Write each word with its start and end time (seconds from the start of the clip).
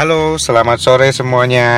Halo, 0.00 0.40
selamat 0.40 0.80
sore 0.80 1.12
semuanya. 1.12 1.68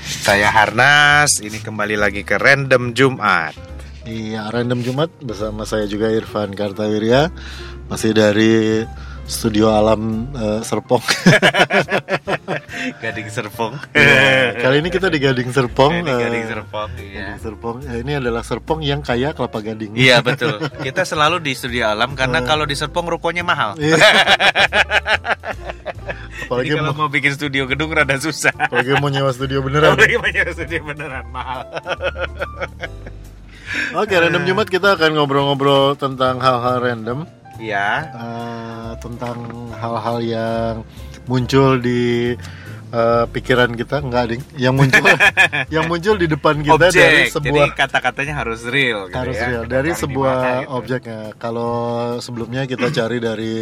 Saya 0.00 0.48
Harnas, 0.48 1.36
ini 1.44 1.60
kembali 1.60 2.00
lagi 2.00 2.24
ke 2.24 2.40
Random 2.40 2.96
Jumat. 2.96 3.52
Iya, 4.08 4.48
Random 4.48 4.80
Jumat 4.80 5.12
bersama 5.20 5.68
saya 5.68 5.84
juga 5.84 6.08
Irfan 6.08 6.56
Kartawirya 6.56 7.28
Masih 7.92 8.16
dari 8.16 8.80
Studio 9.28 9.68
Alam 9.68 10.32
eh, 10.32 10.64
Serpong 10.64 11.04
Gading 13.04 13.28
Serpong. 13.28 13.76
Iya, 13.92 14.56
Kali 14.56 14.80
ini 14.80 14.88
kita 14.88 15.12
di 15.12 15.20
Gading 15.20 15.52
Serpong 15.52 15.92
Ini 15.92 16.08
eh, 16.08 16.18
Gading 16.24 16.46
Serpong, 16.48 16.90
iya. 17.04 17.36
Gading 17.36 17.40
Serpong 17.44 17.76
Eh, 17.84 18.00
Ini 18.00 18.12
adalah 18.16 18.40
Serpong 18.48 18.80
yang 18.80 19.04
kaya 19.04 19.36
kelapa 19.36 19.60
gading 19.60 19.92
Iya 19.92 20.24
betul. 20.24 20.56
Kita 20.80 21.04
selalu 21.04 21.44
di 21.44 21.52
studio 21.52 21.92
alam 21.92 22.16
karena 22.16 22.40
kalau 22.48 22.64
di 22.64 22.72
Serpong 22.72 23.12
rukonya 23.12 23.44
mahal. 23.44 23.76
Iya. 23.76 24.00
Jadi 26.54 26.68
Apalagi, 26.68 26.78
kalau 26.78 26.92
mau, 26.92 27.00
mau 27.00 27.10
bikin 27.10 27.32
studio 27.32 27.62
gedung 27.64 27.90
rada 27.90 28.16
susah. 28.16 28.52
apalagi 28.52 28.92
mau 28.96 29.08
nyewa 29.08 29.30
studio 29.30 29.58
beneran 29.60 29.92
Apalagi 29.92 30.16
banyak 30.16 30.44
studio 30.52 30.80
beneran 30.84 31.24
mahal. 31.28 31.60
Oke, 33.94 34.14
Random 34.14 34.44
Jumat 34.44 34.68
kita 34.68 34.94
akan 34.94 35.10
ngobrol-ngobrol 35.14 35.96
tentang 35.96 36.36
hal-hal 36.38 36.76
random 36.78 37.18
Iya. 37.56 37.88
eh, 38.10 38.90
Tentang 38.98 39.36
hal-hal 39.72 40.18
yang 40.20 40.74
muncul 41.24 41.78
di 41.78 42.34
eh, 42.90 43.24
pikiran 43.26 43.72
kita 43.72 44.02
Enggak, 44.02 44.24
Ding 44.28 44.42
Yang 44.54 44.74
muncul 44.76 45.04
yang 45.74 45.84
muncul 45.86 46.14
di 46.16 46.26
depan 46.26 46.60
kita 46.60 46.76
Objek. 46.76 46.92
dari 46.92 47.20
Jadi 47.22 47.32
sebuah 47.32 47.66
kata-katanya 47.72 48.34
harus 48.36 48.60
real. 48.66 49.08
gitu 49.08 49.16
harus 49.16 49.36
ya. 49.36 49.46
real 49.46 49.62
dari 49.64 49.88
cari 49.88 49.88
di 49.90 50.02
sebuah 50.02 50.36
gitu. 50.36 50.68
objeknya. 50.70 51.20
Kalau 51.38 51.72
sebelumnya 52.18 52.62
kita 52.66 52.86
cari 52.90 53.16
dari 53.18 53.54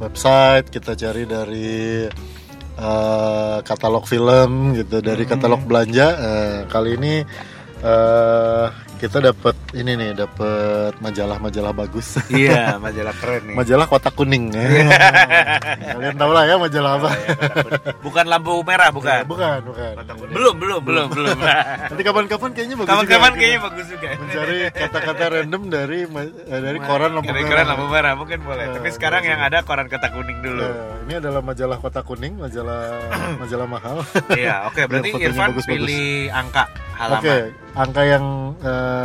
website, 0.00 0.72
kita 0.72 0.96
cari 0.96 1.28
dari 1.28 2.08
eh, 2.80 3.58
katalog 3.60 4.08
film 4.08 4.72
gitu, 4.72 5.04
dari 5.04 5.28
Hmm. 5.28 5.32
katalog 5.36 5.62
belanja. 5.68 6.08
Eh, 6.16 6.58
kali 6.72 6.96
ini 6.96 7.14
eh, 7.84 8.66
kita 9.00 9.32
dapat 9.32 9.56
ini 9.72 9.96
nih, 9.96 10.10
dapat 10.12 10.92
majalah-majalah 11.00 11.72
bagus. 11.72 12.20
Iya, 12.28 12.76
majalah 12.84 13.16
keren 13.16 13.48
nih. 13.48 13.54
majalah 13.56 13.86
kotak 13.88 14.12
kuning. 14.12 14.52
Kalian 14.52 16.14
tahu 16.20 16.30
lah 16.36 16.44
ya 16.44 16.60
majalah 16.60 17.00
apa? 17.00 17.10
Bukan 18.04 18.24
lampu 18.28 18.60
merah, 18.60 18.92
bukan. 18.92 19.24
bukan, 19.24 19.58
bukan. 19.64 19.92
Belum, 20.28 20.54
belum, 20.60 20.80
belum, 20.84 21.06
belum. 21.16 21.38
Nanti 21.90 22.02
kapan-kapan 22.04 22.50
kayaknya 22.52 22.76
bagus 22.76 22.90
Kawan-kawan 22.92 23.30
juga. 23.32 23.40
kayaknya 23.40 23.60
bagus 23.64 23.86
juga. 23.88 24.08
mencari 24.20 24.56
kata-kata 24.68 25.24
random 25.32 25.62
dari 25.72 26.00
eh, 26.04 26.60
dari 26.60 26.78
koran 26.84 27.10
lampu 27.16 27.32
merah. 27.32 27.64
lampu 27.64 27.86
merah 27.88 28.12
mungkin 28.20 28.38
boleh. 28.44 28.64
Eh, 28.68 28.74
Tapi 28.76 28.88
sekarang 28.92 29.22
yang 29.24 29.40
ada 29.40 29.64
koran 29.64 29.88
kotak 29.88 30.12
kuning 30.12 30.44
dulu. 30.44 30.68
Ini 31.08 31.24
adalah 31.24 31.40
majalah 31.40 31.76
kotak 31.80 32.04
kuning, 32.04 32.36
majalah 32.36 33.00
majalah 33.42 33.64
mahal. 33.64 33.96
Iya, 34.36 34.68
oke. 34.68 34.84
Berarti 34.84 35.10
Irfan 35.16 35.56
pilih 35.64 36.28
angka 36.28 36.68
halaman. 37.00 37.22
Oke, 37.24 37.36
angka 37.72 38.02
yang 38.04 38.24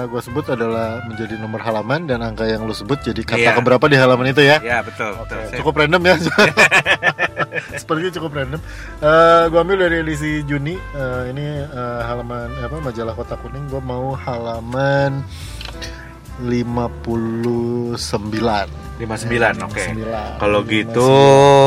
gue 0.05 0.21
sebut 0.21 0.45
adalah 0.47 1.01
menjadi 1.03 1.35
nomor 1.35 1.59
halaman 1.59 2.05
dan 2.05 2.21
angka 2.21 2.43
yang 2.43 2.63
lu 2.63 2.71
sebut 2.71 2.99
jadi 2.99 3.21
kata 3.21 3.41
Iya. 3.41 3.53
keberapa 3.55 3.85
di 3.85 3.97
halaman 3.97 4.29
itu 4.29 4.41
ya. 4.41 4.57
Ya 4.59 4.79
betul. 4.81 5.11
Oke, 5.15 5.31
betul. 5.31 5.41
Saya- 5.49 5.59
cukup 5.59 5.73
random 5.77 6.01
ya. 6.01 6.15
Sepertinya 7.81 8.11
cukup 8.13 8.31
random. 8.33 8.61
Eh 8.99 9.43
gue 9.47 9.59
ambil 9.59 9.77
dari 9.81 9.95
edisi 10.01 10.43
Juni. 10.43 10.75
Eh, 10.75 11.23
ini 11.31 11.45
eh, 11.63 12.01
halaman 12.03 12.51
apa 12.59 12.77
majalah 12.79 13.13
kotak 13.13 13.39
kuning. 13.41 13.65
Gue 13.67 13.79
mau 13.79 14.13
halaman 14.13 15.23
59 16.43 17.95
59, 18.95 19.59
oke. 19.59 19.83
59. 19.91 20.39
Kalau 20.39 20.59
gitu 20.63 21.09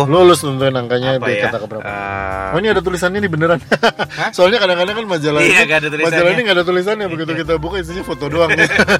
Lulus 0.08 0.40
tentuin 0.40 0.72
angkanya 0.72 1.20
apa 1.20 1.28
di 1.28 1.36
ya? 1.36 1.44
kata 1.46 1.58
keberapa. 1.60 1.82
Eh, 1.84 2.48
Oh 2.48 2.58
ini 2.58 2.68
ada 2.68 2.80
tulisannya 2.80 3.20
nih 3.20 3.28
beneran. 3.28 3.60
Soalnya 4.36 4.56
kadang-kadang 4.58 4.96
kan 4.96 5.06
majalah 5.06 5.40
Iya, 5.40 5.52
ini, 5.54 5.68
nggak 5.68 5.78
ada 5.78 5.88
tulisannya. 5.88 6.08
majalah 6.08 6.30
ini 6.30 6.40
nggak 6.40 6.56
ada 6.56 6.64
tulisannya. 6.64 7.06
Begitu 7.06 7.32
kita 7.36 7.52
buka 7.60 7.76
isinya 7.78 8.00
foto 8.00 8.24
doang. 8.26 8.48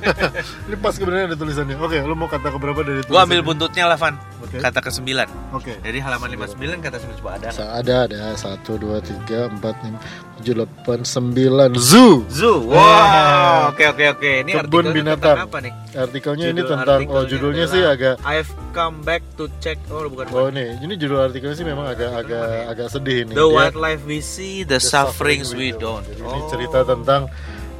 ini 0.68 0.76
pas 0.76 0.92
kebenaran 0.92 1.32
ada 1.32 1.38
tulisannya. 1.40 1.76
Oke, 1.80 1.96
lu 1.98 2.12
mau 2.12 2.28
kata 2.28 2.48
keberapa 2.50 2.80
dari 2.82 3.00
tulisannya? 3.00 3.08
gua 3.10 3.20
ambil 3.24 3.40
buntutnya 3.40 3.84
lah, 3.86 3.96
Van. 3.96 4.14
Oke. 4.38 4.56
Kata 4.60 4.78
ke-9. 4.78 5.08
Oke. 5.50 5.72
Jadi 5.80 5.98
halaman 5.98 6.28
59 6.30 6.84
kata 6.84 6.96
9 7.00 7.18
coba 7.18 7.30
ada. 7.34 7.48
Ada 7.74 7.94
ada 8.04 8.20
satu 8.34 8.76
dua 8.76 9.00
tiga 9.00 9.48
empat 9.48 9.74
lima 9.82 9.98
tujuh 10.38 10.54
delapan 10.54 11.00
sembilan 11.02 11.70
zoo. 11.74 12.22
Zoo. 12.28 12.68
Eh. 12.68 12.76
Wow. 12.76 13.72
Oke, 13.72 13.84
oke, 13.88 14.04
oke. 14.12 14.30
Ini 14.44 14.52
Kebun 14.54 14.62
artikelnya 14.84 14.92
binatang. 14.94 15.18
tentang 15.34 15.48
apa 15.48 15.58
nih? 15.58 15.72
Artikelnya 15.90 16.46
ini 16.46 16.60
Judul 16.60 16.70
tentang 16.70 16.86
oh 16.86 16.94
artikelnya 16.94 17.28
judulnya 17.28 17.64
adalah 17.64 17.74
sih 17.74 17.82
agak 17.84 18.14
I've 18.26 18.50
come 18.74 19.02
back 19.06 19.22
to 19.38 19.46
check. 19.62 19.78
Oh, 19.88 20.06
bukan. 20.10 20.26
oh 20.34 20.50
nih 20.50 20.78
ini 20.82 20.94
judul 20.98 21.22
artikelnya 21.30 21.54
sih 21.54 21.66
memang 21.66 21.86
agak 21.86 22.10
agak 22.26 22.46
agak 22.74 22.88
sedih 22.90 23.22
ini. 23.22 23.32
The 23.34 23.46
wildlife 23.46 24.02
we 24.04 24.18
see, 24.18 24.66
the, 24.66 24.82
sufferings 24.82 25.54
we 25.54 25.70
don't. 25.70 26.02
Jadi 26.02 26.22
Oh. 26.26 26.34
ini 26.34 26.40
cerita 26.50 26.82
tentang 26.82 27.30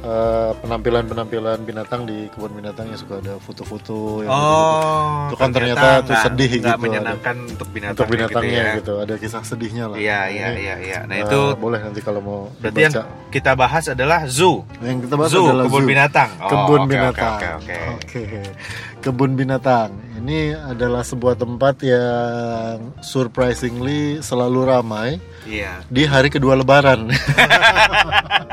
uh, 0.01 0.51
penampilan-penampilan 0.57 1.59
binatang 1.61 2.03
di 2.03 2.27
kebun 2.29 2.51
binatang 2.53 2.87
yang 2.87 2.97
suka 2.97 3.17
ada 3.17 3.35
foto-foto 3.37 4.21
yang 4.21 4.31
Oh, 4.31 5.27
Itu 5.27 5.35
kan 5.35 5.49
ternyata 5.49 6.01
tuh 6.01 6.09
nggak- 6.09 6.23
sedih 6.25 6.51
nggak 6.57 6.75
gitu, 6.75 6.83
menyenangkan 6.83 7.35
untuk 7.47 7.67
binatang 7.69 7.93
untuk 7.95 8.07
binatangnya 8.07 8.63
gitu. 8.63 8.77
gitu, 8.79 8.93
ada 8.99 9.13
kisah 9.15 9.41
sedihnya 9.41 9.85
lah. 9.85 9.95
ya. 9.95 10.01
Iya, 10.01 10.19
iya, 10.29 10.47
Ini, 10.47 10.59
iya, 10.59 10.75
iya. 10.79 10.99
Nah, 11.03 11.15
uh, 11.15 11.23
itu 11.23 11.39
boleh 11.55 11.79
nanti 11.79 11.99
kalau 11.99 12.19
mau 12.19 12.39
berarti 12.57 12.79
yang 12.81 12.93
kita 13.29 13.51
bahas 13.53 13.85
adalah 13.87 14.19
zoo. 14.25 14.63
yang 14.79 14.99
kita 14.99 15.15
bahas 15.15 15.29
Zoo, 15.29 15.45
adalah 15.45 15.63
kebun 15.65 15.81
zoo. 15.81 15.89
binatang. 15.89 16.29
Oh, 16.37 16.49
kebun 16.49 16.79
oke, 16.79 16.89
binatang. 16.89 17.33
Oke, 17.35 17.47
oke, 17.49 17.75
oke. 17.75 18.19
Oke. 18.19 18.41
Kebun 18.99 19.31
binatang. 19.33 19.89
Ini 20.19 20.39
adalah 20.67 20.99
sebuah 21.01 21.33
tempat 21.33 21.79
yang 21.79 22.91
surprisingly 22.99 24.19
selalu 24.19 24.67
ramai 24.67 25.09
Iya. 25.43 25.79
di 25.87 26.03
hari 26.03 26.27
kedua 26.27 26.53
lebaran. 26.53 27.07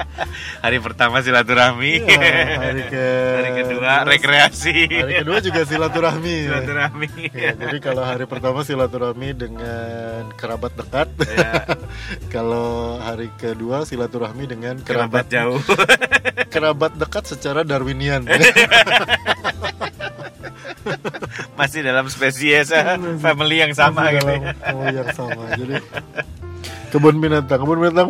Hari 0.64 0.78
pertama 0.78 1.20
silaturahmi. 1.20 2.06
Iya, 2.06 2.44
hari 2.58 2.82
ke 2.92 3.04
Hari 3.36 3.50
kedua 3.58 3.92
rekreasi. 4.06 4.76
Hari 4.88 5.12
kedua 5.24 5.38
juga 5.38 5.60
silaturahmi. 5.64 6.36
silaturahmi. 6.48 7.08
Ya, 7.34 7.52
jadi 7.54 7.76
kalau 7.78 8.02
hari 8.02 8.24
pertama 8.24 8.62
silaturahmi 8.62 9.28
dengan 9.34 10.30
kerabat 10.34 10.72
dekat. 10.74 11.08
Iya. 11.22 11.52
kalau 12.30 12.98
hari 12.98 13.28
kedua 13.36 13.82
silaturahmi 13.82 14.44
dengan 14.46 14.78
Kerabat 14.80 15.26
kerabat 15.26 15.26
jauh. 15.28 15.60
kerabat 16.48 16.92
dekat 16.96 17.24
secara 17.26 17.60
darwinian. 17.62 18.24
Masih 21.54 21.80
dalam 21.84 22.08
spesies 22.10 22.72
family 23.22 23.62
yang 23.62 23.72
sama 23.72 24.08
Masih 24.10 24.18
gitu. 24.18 24.26
dalam 24.26 24.42
ya. 24.42 24.90
yang 25.02 25.08
sama. 25.14 25.42
Jadi 25.54 25.74
kebun 26.90 27.16
binatang, 27.22 27.58
kebun 27.62 27.78
binatang 27.80 28.08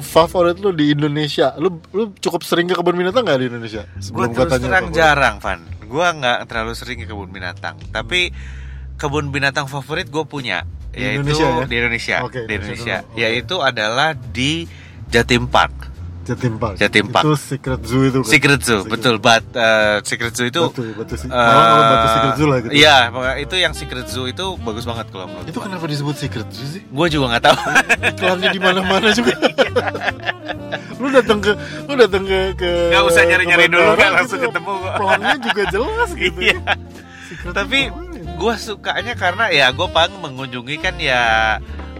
favorit 0.00 0.56
lu 0.58 0.70
di 0.70 0.90
Indonesia. 0.90 1.54
Lu 1.56 1.78
lu 1.90 2.10
cukup 2.16 2.42
sering 2.42 2.66
ke 2.66 2.74
kebun 2.74 2.94
binatang 2.94 3.22
nggak 3.22 3.38
di 3.38 3.46
Indonesia? 3.46 3.82
Sebelum 3.98 4.32
terus 4.32 4.50
katanya 4.50 4.64
terang 4.64 4.84
favorit. 4.84 4.96
jarang, 4.96 5.34
Van. 5.38 5.60
Gue 5.84 6.06
nggak 6.18 6.38
terlalu 6.46 6.72
sering 6.72 6.98
ke 6.98 7.06
kebun 7.06 7.30
binatang. 7.30 7.76
Tapi 7.88 8.34
kebun 8.94 9.28
binatang 9.28 9.66
favorit 9.66 10.06
gue 10.06 10.24
punya, 10.24 10.62
Di 10.90 11.02
yaitu 11.02 11.22
Indonesia 11.22 11.46
ya? 11.46 11.64
di 11.64 11.74
Indonesia, 11.76 12.16
Oke, 12.22 12.40
di 12.42 12.52
Indonesia 12.52 12.96
Indonesia. 12.96 12.96
Oke. 13.04 13.18
yaitu 13.20 13.56
adalah 13.58 14.08
di 14.14 14.52
Jatim 15.06 15.46
Park, 15.46 15.74
Jatim 16.24 16.56
Park. 16.56 16.74
Jatim 16.76 17.06
Park. 17.06 17.22
Itu 17.22 17.32
Secret 17.36 17.80
Zoo 17.82 18.02
itu 18.02 18.18
kan. 18.20 18.30
Secret 18.30 18.60
Zoo, 18.60 18.80
betul. 18.84 19.14
But 19.18 19.44
eh, 19.52 20.00
Secret 20.02 20.32
Zoo 20.32 20.44
itu 20.44 20.60
Batu, 20.64 20.82
batu, 20.92 21.14
si- 21.14 21.28
eh, 21.28 21.30
Malah 21.30 21.64
kalau 21.64 21.84
batu 21.86 22.06
Secret 22.08 22.34
Zoo 22.34 22.48
lah 22.48 22.58
gitu. 22.58 22.72
Iya, 22.72 22.96
itu 23.38 23.54
yang 23.54 23.72
Secret 23.72 24.06
Zoo 24.06 24.24
itu 24.24 24.44
bagus 24.58 24.82
banget 24.82 25.06
kalau 25.08 25.26
menurut. 25.26 25.46
Itu 25.46 25.58
kenapa 25.58 25.84
disebut 25.84 26.14
Secret 26.14 26.48
Zoo 26.48 26.66
sih? 26.66 26.82
Gue 26.82 27.06
juga 27.06 27.24
nggak 27.30 27.44
tahu. 27.44 27.56
iklannya 28.10 28.48
di 28.48 28.58
mana-mana 28.58 29.08
juga. 29.10 29.32
lu 30.94 31.10
datang 31.10 31.38
ke 31.38 31.52
lu 31.84 31.94
datang 31.94 32.22
ke 32.22 32.38
ke 32.56 32.70
Nggak 32.88 33.04
usah 33.04 33.22
nyari-nyari 33.26 33.66
dulu, 33.68 33.92
kan, 33.94 34.10
langsung 34.14 34.40
gitu, 34.40 34.48
ketemu. 34.48 34.72
Pelangnya 34.96 35.36
juga 35.38 35.62
jelas 35.68 36.10
gitu. 36.22 36.38
Iya. 36.40 36.58
Secret 37.24 37.52
Tapi 37.52 37.80
ya? 37.84 37.92
gue 38.34 38.54
sukanya 38.56 39.14
karena 39.14 39.44
ya 39.48 39.66
gue 39.68 39.86
paling 39.86 40.16
mengunjungi 40.18 40.76
kan 40.78 40.94
ya 40.96 41.22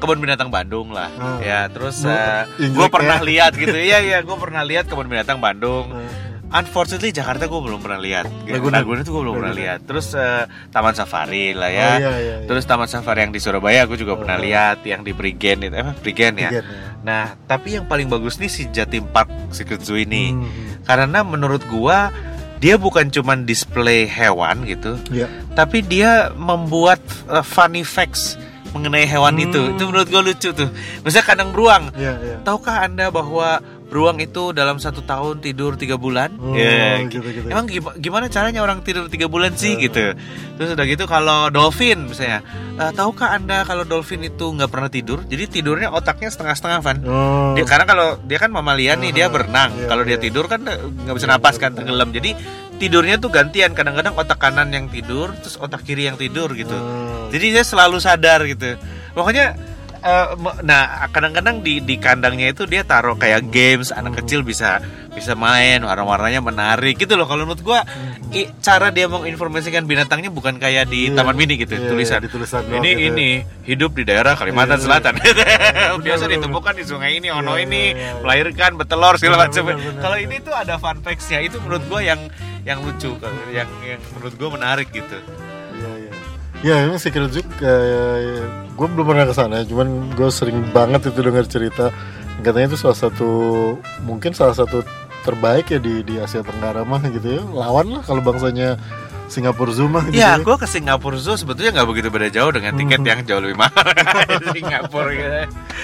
kebun 0.04 0.20
binatang 0.20 0.48
Bandung 0.48 0.88
lah 0.90 1.08
Ah. 1.14 1.40
ya 1.40 1.60
terus 1.66 2.04
Lu 2.04 2.12
gue 2.52 2.64
injek 2.78 2.92
pernah 2.92 3.16
ya? 3.16 3.24
lihat 3.24 3.52
gitu 3.54 3.72
iya 3.74 3.98
iya 3.98 4.18
gue 4.20 4.36
pernah 4.36 4.60
lihat 4.62 4.84
kebun 4.84 5.06
binatang 5.06 5.38
Bandung 5.38 5.88
Eh, 5.90 6.12
unfortunately 6.54 7.10
Jakarta 7.10 7.44
gue 7.44 7.56
belum 7.58 7.80
pernah 7.80 7.98
lihat 7.98 8.28
Ragunan. 8.44 8.78
Ragunan 8.78 9.00
itu 9.00 9.10
gue 9.10 9.22
belum 9.22 9.36
pernah 9.36 9.54
lihat 9.54 9.78
terus 9.82 10.12
eh, 10.12 10.44
Taman 10.68 10.92
Safari 10.92 11.50
lah 11.50 11.66
ya 11.66 11.88
Oh, 11.88 11.96
iya, 11.96 12.12
iya, 12.12 12.34
iya. 12.36 12.46
terus 12.46 12.62
Taman 12.62 12.86
Safari 12.86 13.22
yang 13.22 13.32
di 13.32 13.38
Surabaya 13.38 13.82
gue 13.84 13.96
juga 13.96 14.12
Oh. 14.12 14.20
pernah 14.20 14.36
lihat 14.36 14.84
yang 14.84 15.00
di 15.00 15.10
Prigen 15.10 15.62
itu 15.62 15.74
eh 15.74 15.94
Prigen 15.96 16.36
ya 16.36 16.50
ya. 16.52 16.62
nah 17.00 17.24
tapi 17.42 17.74
yang 17.74 17.84
paling 17.84 18.06
bagus 18.06 18.36
nih 18.36 18.46
si 18.46 18.68
Jatim 18.68 19.04
Park 19.06 19.26
Secret 19.50 19.80
Zoo 19.80 19.96
ini 19.96 20.30
Hmm, 20.30 20.46
karena 20.84 21.20
menurut 21.22 21.64
gua 21.66 22.12
dia 22.56 22.76
bukan 22.76 23.08
cuman 23.08 23.44
display 23.44 24.04
hewan 24.04 24.62
gitu 24.62 24.96
Iya. 25.10 25.26
tapi 25.52 25.80
dia 25.80 26.12
membuat 26.32 26.96
uh, 27.26 27.42
funny 27.42 27.82
facts 27.82 28.38
mengenai 28.74 29.06
hewan 29.06 29.32
Hmm. 29.32 29.44
itu 29.44 29.60
itu 29.70 29.82
menurut 29.82 30.06
gue 30.06 30.22
lucu 30.24 30.50
tuh 30.50 30.68
misalnya 31.00 31.24
kandang 31.24 31.50
beruang 31.50 31.94
Iya, 31.94 32.12
iya. 32.18 32.36
tahukah 32.42 32.82
anda 32.82 33.08
bahwa 33.08 33.62
beruang 33.84 34.18
itu 34.18 34.50
dalam 34.50 34.76
satu 34.76 35.00
tahun 35.00 35.38
tidur 35.38 35.78
tiga 35.78 35.94
bulan. 35.94 36.34
Oh, 36.36 36.50
Ya, 36.50 36.98
gitu-gitu. 37.04 37.46
Emang 37.46 37.62
gim- 37.64 37.94
gimana 37.94 38.26
caranya 38.26 38.58
orang 38.58 38.82
tidur 38.82 39.06
tiga 39.06 39.30
bulan 39.30 39.54
sih 39.54 39.78
gitu? 39.78 40.18
Terus 40.52 40.74
udah 40.74 40.82
gitu 40.84 41.06
kalau 41.06 41.46
dolphin 41.48 42.02
misalnya, 42.04 42.42
eh, 42.74 42.90
tahukah 42.90 43.30
anda 43.32 43.62
kalau 43.62 43.86
dolphin 43.86 44.18
itu 44.20 44.50
nggak 44.50 44.66
pernah 44.66 44.90
tidur? 44.90 45.22
Jadi 45.22 45.46
tidurnya 45.48 45.94
otaknya 45.94 46.26
setengah-setengah 46.26 46.78
Van. 46.80 46.98
Oh. 47.04 47.54
Dia, 47.54 47.62
karena 47.62 47.86
kalau 47.86 48.18
dia 48.20 48.38
kan 48.40 48.50
mamalia 48.50 48.98
nih 48.98 49.14
dia 49.14 49.26
Aha, 49.26 49.32
berenang. 49.32 49.70
iya, 49.72 49.86
kalau 49.86 50.02
dia 50.02 50.18
iya. 50.18 50.22
tidur 50.22 50.44
kan 50.48 50.60
eh, 50.64 50.74
nggak 50.74 51.14
bisa 51.14 51.26
Iya, 51.26 51.32
napas 51.32 51.54
iya, 51.54 51.60
kan 51.60 51.70
iya. 51.70 51.76
tenggelam. 51.78 52.08
Jadi 52.10 52.30
tidurnya 52.74 53.16
tuh 53.16 53.30
gantian. 53.30 53.70
Kadang-kadang 53.72 54.14
otak 54.16 54.38
kanan 54.40 54.68
yang 54.68 54.86
tidur, 54.88 55.30
terus 55.38 55.54
otak 55.54 55.86
kiri 55.86 56.10
yang 56.10 56.18
tidur 56.18 56.50
gitu. 56.50 56.74
Oh. 57.24 57.30
Jadi 57.32 57.46
saya 57.52 57.64
selalu 57.64 57.96
sadar 57.98 58.44
gitu. 58.44 58.76
Pokoknya 59.10 59.56
me- 60.36 60.60
nah 60.60 60.84
kadang-kadang 61.08 61.64
di 61.64 61.80
di 61.80 61.96
kandangnya 61.96 62.52
itu 62.52 62.68
dia 62.68 62.84
taruh 62.84 63.16
kayak 63.16 63.48
games 63.48 63.88
anak 63.88 64.20
kecil 64.20 64.44
bisa 64.44 64.76
bisa 65.10 65.32
main 65.32 65.80
warna-warnanya 65.80 66.42
menarik 66.42 66.98
gitu 66.98 67.14
loh. 67.14 67.24
Kalau 67.24 67.48
menurut 67.48 67.62
gua 67.62 67.80
i- 68.30 68.50
cara 68.60 68.90
dia 68.90 69.06
menginformasikan 69.06 69.86
binatangnya 69.86 70.28
bukan 70.28 70.58
kayak 70.58 70.90
di 70.90 71.08
Iya. 71.08 71.16
taman 71.16 71.32
mini 71.32 71.54
gitu 71.56 71.72
Iya, 71.72 71.88
tulisan. 71.88 72.18
di 72.20 72.28
tulisan 72.28 72.66
ini 72.68 72.90
gitu. 72.90 73.08
ini 73.08 73.28
hidup 73.64 73.94
di 73.94 74.04
daerah 74.04 74.34
Kalimantan 74.34 74.76
Iya, 74.76 74.82
iya. 74.82 74.88
Selatan. 74.90 75.12
Biasa 76.04 76.24
benar, 76.26 76.32
ditemukan 76.36 76.74
di 76.74 76.84
sungai 76.84 77.10
ini, 77.16 77.28
ono 77.30 77.54
Iya, 77.54 77.64
ini 77.64 77.82
iya, 77.88 77.96
iya. 77.96 78.20
melahirkan 78.20 78.70
betelor 78.74 79.16
segala 79.16 79.46
macam. 79.46 79.72
Kalau 79.72 80.16
ini 80.18 80.36
tuh 80.38 80.52
ada 80.52 80.76
fun 80.76 81.00
facts-nya. 81.00 81.40
Itu 81.40 81.62
menurut 81.62 81.86
gua 81.86 82.02
yang 82.02 82.20
yang 82.66 82.82
lucu, 82.82 83.14
yang 83.48 83.70
yang 83.80 84.00
menurut 84.12 84.34
gua 84.36 84.50
menarik 84.52 84.90
gitu. 84.90 85.16
Iya 86.64 86.72
iya. 86.72 86.74
Ya 86.74 86.86
emang 86.86 86.96
Secret 86.96 87.28
Zoo 87.28 87.44
kayak 87.54 88.40
gue 88.72 88.86
belum 88.88 89.06
pernah 89.06 89.24
ke 89.24 89.34
sana, 89.34 89.62
cuman 89.62 89.86
gue 90.10 90.28
sering 90.30 90.64
banget 90.70 91.06
itu 91.06 91.20
dengar 91.20 91.44
cerita. 91.44 91.92
Katanya 92.40 92.66
itu 92.66 92.78
salah 92.78 92.98
satu 92.98 93.28
mungkin 94.02 94.32
salah 94.32 94.52
satu 94.52 94.80
terbaik 95.22 95.70
ya 95.70 95.78
di 95.78 96.00
di 96.00 96.16
Asia 96.16 96.40
Tenggara 96.40 96.82
mah 96.82 97.04
gitu 97.04 97.28
ya. 97.30 97.42
Lawan 97.44 97.86
lah 97.90 98.02
kalau 98.02 98.20
bangsanya 98.20 98.76
Singapura 99.24 99.72
Zoo 99.72 99.88
mah 99.88 100.04
gitu 100.04 100.16
Ya, 100.16 100.36
ya. 100.36 100.40
gue 100.40 100.52
ke 100.54 100.64
Singapura 100.64 101.16
Zoo 101.16 101.32
sebetulnya 101.34 101.72
nggak 101.74 101.88
begitu 101.88 102.08
beda 102.08 102.28
jauh 102.28 102.50
dengan 102.50 102.72
tiket 102.74 102.98
Hmm. 102.98 103.08
yang 103.08 103.20
jauh 103.24 103.40
lebih 103.40 103.56
mahal 103.56 103.84
Singapura 104.52 105.10
gitu. 105.10 105.28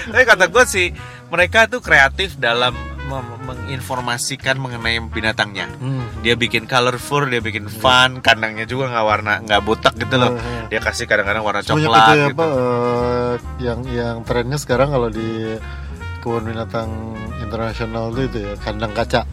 Tapi 0.09 0.23
kata 0.23 0.45
gue 0.45 0.63
sih, 0.65 0.87
mereka 1.27 1.65
tuh 1.65 1.79
kreatif 1.79 2.37
dalam 2.37 2.73
menginformasikan 3.19 4.55
mengenai 4.55 5.03
binatangnya. 5.03 5.67
Hmm. 5.77 6.07
Dia 6.23 6.33
bikin 6.33 6.63
colorful, 6.65 7.27
dia 7.27 7.43
bikin 7.43 7.67
fun, 7.67 8.23
kandangnya 8.23 8.63
juga 8.63 8.87
nggak 8.87 9.05
warna 9.05 9.33
nggak 9.43 9.61
butak 9.61 9.93
gitu 9.95 10.15
loh. 10.15 10.31
Hmm. 10.33 10.71
Dia 10.71 10.79
kasih 10.79 11.03
kadang-kadang 11.03 11.43
warna 11.43 11.59
Banyak 11.59 11.71
coklat 11.75 11.99
itu 11.99 12.11
ya, 12.13 12.25
gitu. 12.29 12.33
apa 12.33 12.45
eh, 12.47 13.33
yang 13.59 13.79
yang 13.91 14.15
trennya 14.23 14.55
sekarang 14.55 14.89
kalau 14.89 15.11
di 15.11 15.59
kebun 16.21 16.45
binatang 16.45 16.89
internasional 17.41 18.13
tuh 18.13 18.23
itu 18.25 18.37
ya 18.39 18.53
kandang 18.61 18.93
kaca. 18.93 19.27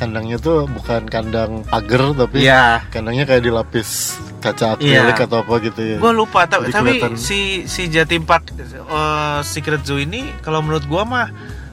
Kandangnya 0.00 0.40
tuh 0.40 0.64
bukan 0.64 1.04
kandang 1.12 1.60
pagar 1.68 2.16
tapi 2.16 2.48
Iya. 2.48 2.80
kandangnya 2.88 3.28
kayak 3.28 3.44
dilapis 3.44 4.16
kaca 4.40 4.72
akrilik 4.72 5.12
Iya. 5.12 5.28
atau 5.28 5.44
apa 5.44 5.54
gitu 5.60 5.80
ya. 5.84 5.96
Gue 6.00 6.12
lupa, 6.16 6.48
tapi 6.48 6.72
kelihatan- 6.72 7.20
si 7.20 7.68
si 7.68 7.92
Jatim 7.92 8.24
Park 8.24 8.48
eh, 8.56 9.40
Secret 9.44 9.84
Zoo 9.84 10.00
ini 10.00 10.32
kalau 10.40 10.64
menurut 10.64 10.88
gua 10.88 11.04
mah 11.04 11.28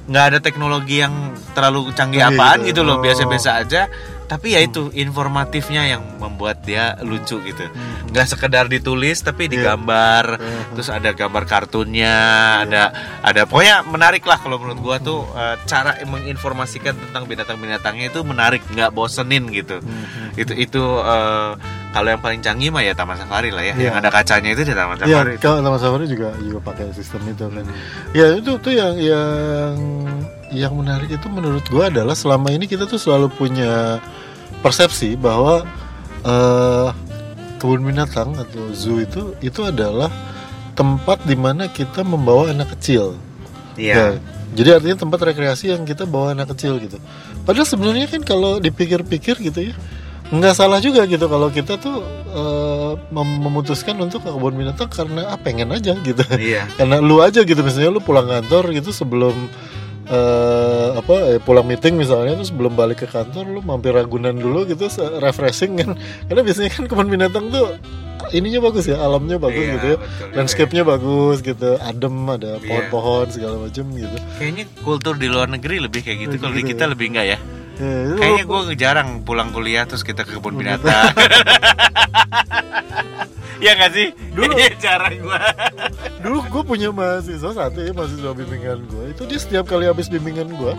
nggak 0.08 0.26
ada 0.34 0.40
teknologi 0.40 1.00
yang 1.00 1.14
terlalu 1.52 1.92
canggih 1.92 2.24
apaan 2.24 2.64
gitu. 2.64 2.80
gitu 2.80 2.82
loh, 2.84 2.98
Oh. 2.98 3.04
biasa-biasa 3.04 3.50
aja. 3.60 3.92
Tapi 4.28 4.52
ya 4.52 4.60
itu 4.60 4.92
informatifnya 4.92 5.88
yang 5.88 6.04
membuat 6.20 6.60
dia 6.60 7.00
lucu 7.00 7.40
gitu. 7.40 7.64
Nggak 8.12 8.28
sekedar 8.28 8.68
ditulis 8.68 9.24
tapi 9.24 9.48
Iya. 9.48 9.52
digambar. 9.56 10.36
Mhm. 10.36 10.76
Terus 10.76 10.90
ada 10.90 11.10
gambar 11.12 11.44
kartunnya, 11.48 12.16
ada 12.64 12.92
ada 13.24 13.48
pokoknya 13.48 13.88
menarik 13.88 14.24
lah 14.24 14.36
kalau 14.36 14.60
menurut 14.60 14.80
gua 14.80 15.00
tuh 15.00 15.24
eh, 15.32 15.56
cara 15.64 15.96
menginformasikan 16.04 17.00
tentang 17.08 17.24
binatang-binatangnya 17.24 18.12
itu 18.12 18.20
menarik, 18.22 18.68
nggak 18.68 18.92
bosenin 18.92 19.48
gitu 19.48 19.80
Mhm. 19.80 20.36
itu 20.36 20.54
itu 20.58 20.84
eh, 21.00 21.52
kalau 21.88 22.10
yang 22.10 22.20
paling 22.20 22.40
canggih 22.40 22.70
mah 22.70 22.82
ya 22.82 22.92
Taman 22.92 23.16
Safari 23.16 23.50
lah 23.50 23.64
ya 23.64 23.74
Iya. 23.74 23.84
yang 23.90 23.96
ada 23.98 24.10
kacanya 24.10 24.50
itu 24.52 24.62
di 24.62 24.72
Taman 24.72 24.96
Iya, 24.98 25.06
Safari 25.08 25.34
kalau 25.38 25.58
Taman 25.60 25.80
Safari 25.80 26.06
juga 26.06 26.30
juga 26.38 26.60
pakai 26.62 26.92
sistem 26.92 27.22
itu 27.26 27.46
kan. 27.48 27.66
Ya 28.12 28.28
itu 28.36 28.52
tuh 28.58 28.72
yang 28.72 28.94
yang 28.96 29.74
yang 30.50 30.74
menarik 30.74 31.10
itu 31.10 31.28
menurut 31.28 31.64
gua 31.68 31.88
adalah 31.88 32.14
selama 32.14 32.50
ini 32.50 32.66
kita 32.66 32.86
tuh 32.86 32.96
selalu 32.96 33.28
punya 33.30 34.00
persepsi 34.60 35.16
bahwa 35.16 35.64
eh 36.24 36.88
kebun 37.58 37.82
binatang 37.84 38.38
atau 38.38 38.70
zoo 38.72 39.00
itu 39.00 39.34
itu 39.42 39.62
adalah 39.62 40.14
tempat 40.78 41.26
di 41.26 41.34
mana 41.34 41.66
kita 41.66 42.06
membawa 42.06 42.54
anak 42.54 42.78
kecil. 42.78 43.18
iya 43.74 43.96
Ya, 43.98 44.06
jadi 44.54 44.70
artinya 44.78 44.98
tempat 45.02 45.20
rekreasi 45.26 45.74
yang 45.74 45.82
kita 45.84 46.06
bawa 46.06 46.38
anak 46.38 46.54
kecil 46.54 46.78
gitu. 46.78 47.02
Padahal 47.44 47.66
sebenarnya 47.66 48.06
kan 48.08 48.22
kalau 48.22 48.58
dipikir-pikir 48.58 49.42
gitu 49.42 49.60
ya, 49.70 49.76
nggak 50.30 50.54
salah 50.54 50.78
juga 50.78 51.06
gitu 51.06 51.24
kalau 51.26 51.48
kita 51.48 51.76
tuh 51.76 52.04
mem- 53.10 53.40
memutuskan 53.40 53.96
untuk 53.98 54.20
ke 54.20 54.30
kebun 54.30 54.54
binatang 54.54 54.88
karena 54.88 55.24
ah 55.28 55.40
pengen 55.40 55.72
aja 55.72 55.96
gitu. 55.98 56.20
iya 56.36 56.68
karena 56.78 57.00
lu 57.00 57.20
aja 57.20 57.42
gitu 57.42 57.60
misalnya 57.60 57.90
lu 57.90 58.00
pulang 58.00 58.28
kantor 58.28 58.70
gitu 58.72 58.92
sebelum 58.92 59.34
eh, 60.06 60.88
apa 60.94 61.16
eh, 61.32 61.40
pulang 61.40 61.64
meeting 61.64 61.96
misalnya 61.96 62.36
terus 62.36 62.52
belum 62.52 62.74
balik 62.74 63.04
ke 63.04 63.08
kantor 63.08 63.48
lu 63.48 63.60
mampir 63.62 63.92
Ragunan 63.92 64.36
dulu 64.36 64.64
gitu 64.66 64.88
refreshing 65.18 65.76
kan. 65.76 65.96
Karena 66.28 66.42
biasanya 66.44 66.70
kan 66.70 66.84
kebun 66.86 67.08
binatang 67.08 67.48
tuh 67.48 67.80
ininya 68.30 68.60
bagus 68.62 68.84
ya, 68.84 69.00
alamnya 69.00 69.38
bagus 69.38 69.62
Iya, 69.62 69.74
gitu 69.74 69.88
ya. 69.88 69.96
juga 69.96 70.36
Landscape-nya 70.36 70.84
bagus 70.84 71.38
gitu, 71.40 71.80
adem 71.80 72.16
ada 72.28 72.58
Iya. 72.58 72.66
pohon-pohon 72.66 73.26
segala 73.30 73.56
macam 73.62 73.86
gitu. 73.94 74.18
kayaknya 74.36 74.66
kultur 74.82 75.16
di 75.16 75.28
luar 75.30 75.48
negeri 75.48 75.80
lebih 75.80 76.04
kayak 76.04 76.28
gitu 76.28 76.36
kalau 76.38 76.52
di 76.52 76.66
gitu 76.66 76.76
kita 76.76 76.84
ya. 76.84 76.90
lebih 76.92 77.08
enggak 77.14 77.26
ya 77.26 77.38
Ya, 77.38 77.40
kayaknya 77.78 78.44
walaupun- 78.44 78.66
gue 78.68 78.76
jarang 78.76 79.10
pulang 79.22 79.50
kuliah 79.50 79.86
terus 79.86 80.02
kita 80.02 80.22
ke 80.22 80.34
kebun 80.34 80.54
Kebun 80.54 80.60
binatang. 80.60 81.14
ya 83.58 83.74
nggak 83.74 83.92
sih? 83.92 84.08
Dulu. 84.34 84.54
Iya, 84.54 84.70
jarang 84.78 85.18
gue 85.18 85.40
dulu 86.18 86.42
gue 86.44 86.64
punya 86.66 86.90
mahasiswa 86.90 87.52
satu 87.54 87.80
ya 87.80 87.94
mahasiswa 87.94 88.34
bimbingan 88.34 88.86
gue 88.86 89.14
itu 89.14 89.24
dia 89.24 89.40
setiap 89.40 89.66
kali 89.66 89.86
habis 89.86 90.10
bimbingan 90.10 90.50
gue 90.50 90.74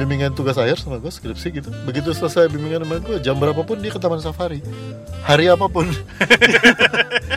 bimbingan 0.00 0.32
tugas 0.32 0.56
akhir 0.56 0.80
sama 0.80 0.96
gue 0.96 1.12
skripsi 1.12 1.48
gitu. 1.60 1.68
Begitu 1.84 2.16
selesai 2.16 2.48
bimbingan 2.48 2.84
sama 2.84 2.96
gue 3.02 3.16
jam 3.20 3.36
berapapun 3.36 3.80
dia 3.80 3.92
ke 3.92 4.00
taman 4.00 4.20
safari. 4.22 4.64
Hari 5.22 5.52
apa 5.52 5.66
pun. 5.70 5.86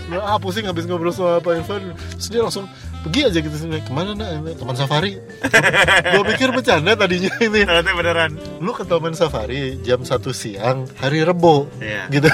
Gue 0.05 0.21
ah 0.21 0.37
pusing 0.37 0.69
habis 0.69 0.85
ngobrol 0.85 1.13
sama 1.13 1.41
Pak 1.41 1.65
Irfan. 1.65 1.93
Terus 2.17 2.29
dia 2.29 2.41
langsung 2.41 2.65
pergi 3.05 3.25
aja 3.29 3.39
gitu 3.41 3.57
sini 3.57 3.81
ke 3.81 3.89
mana 3.93 4.13
nak? 4.13 4.57
Taman 4.57 4.77
safari. 4.77 5.17
Gue 6.13 6.23
pikir 6.33 6.49
bercanda 6.53 6.93
tadinya 6.97 7.29
ini. 7.41 7.61
Ternyata 7.65 7.93
beneran. 7.93 8.31
Lu 8.61 8.73
ke 8.73 8.85
taman 8.85 9.13
safari 9.17 9.81
jam 9.85 10.01
1 10.01 10.13
siang 10.33 10.85
hari 10.97 11.21
rebo. 11.25 11.69
Iya. 11.81 12.09
gitu 12.09 12.29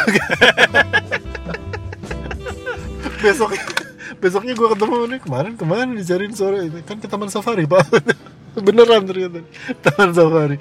besok 3.22 3.54
besoknya 4.18 4.58
gue 4.58 4.68
ketemu 4.74 4.96
nih 5.14 5.20
kemarin 5.22 5.54
kemarin 5.54 5.88
dicariin 5.94 6.34
sore 6.34 6.68
ini. 6.68 6.82
Kan 6.82 6.98
ke 6.98 7.08
taman 7.08 7.30
safari 7.30 7.70
pak 7.70 7.86
beneran 8.60 9.08
ternyata. 9.08 9.40
Taman 9.80 10.12
safari. 10.12 10.58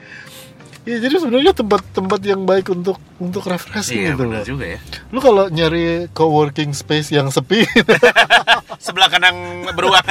Ya 0.88 0.96
jadi 0.96 1.20
sebenarnya 1.20 1.52
tempat-tempat 1.52 2.20
yang 2.24 2.48
baik 2.48 2.72
untuk 2.72 2.96
untuk 3.20 3.44
refreshing 3.44 4.00
iya 4.00 4.16
gitu 4.16 4.24
loh. 4.24 4.40
juga 4.40 4.64
ya. 4.64 4.80
Lu 5.12 5.20
kalau 5.20 5.52
nyari 5.52 6.08
co-working 6.16 6.72
space 6.72 7.12
yang 7.12 7.28
sepi 7.28 7.68
sebelah 8.84 9.12
kanan 9.12 9.68
beruang. 9.76 10.00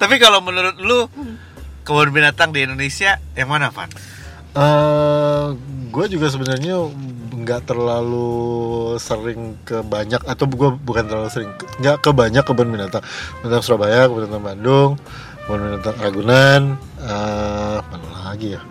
Tapi 0.00 0.16
kalau 0.22 0.40
menurut 0.40 0.78
lu 0.80 1.10
kebun 1.82 2.14
binatang 2.14 2.54
di 2.54 2.62
Indonesia 2.62 3.18
yang 3.34 3.50
mana 3.50 3.74
Van? 3.74 3.90
Gue 5.90 6.04
juga 6.10 6.26
sebenarnya 6.30 6.90
nggak 7.30 7.70
terlalu 7.70 8.94
sering 8.98 9.56
ke 9.62 9.80
banyak 9.80 10.20
atau 10.26 10.44
gue 10.50 10.70
bukan 10.82 11.04
terlalu 11.06 11.28
sering 11.30 11.50
nggak 11.80 12.02
ke 12.02 12.10
banyak 12.10 12.42
kebun 12.42 12.68
binatang 12.68 13.02
binatang 13.40 13.62
Surabaya 13.62 14.06
kebun 14.10 14.26
binatang 14.26 14.44
Bandung 14.44 14.90
kebun 15.46 15.60
binatang 15.70 15.96
Ragunan 15.98 16.62
eh 17.00 17.78
mana 17.80 18.08
lagi 18.26 18.58
ya 18.58 18.62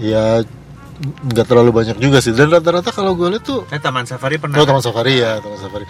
ya 0.00 0.24
nggak 1.04 1.46
terlalu 1.46 1.70
banyak 1.74 1.96
juga 1.98 2.18
sih 2.22 2.32
dan 2.32 2.50
rata-rata 2.50 2.90
kalau 2.94 3.12
gue 3.18 3.28
lihat 3.36 3.44
tuh 3.44 3.66
Eh 3.70 3.78
Taman 3.82 4.06
Safari 4.06 4.38
pernah. 4.38 4.56
Oh, 4.58 4.66
taman 4.66 4.78
safari 4.82 5.18
ya, 5.18 5.42
taman 5.42 5.58
safari. 5.58 5.86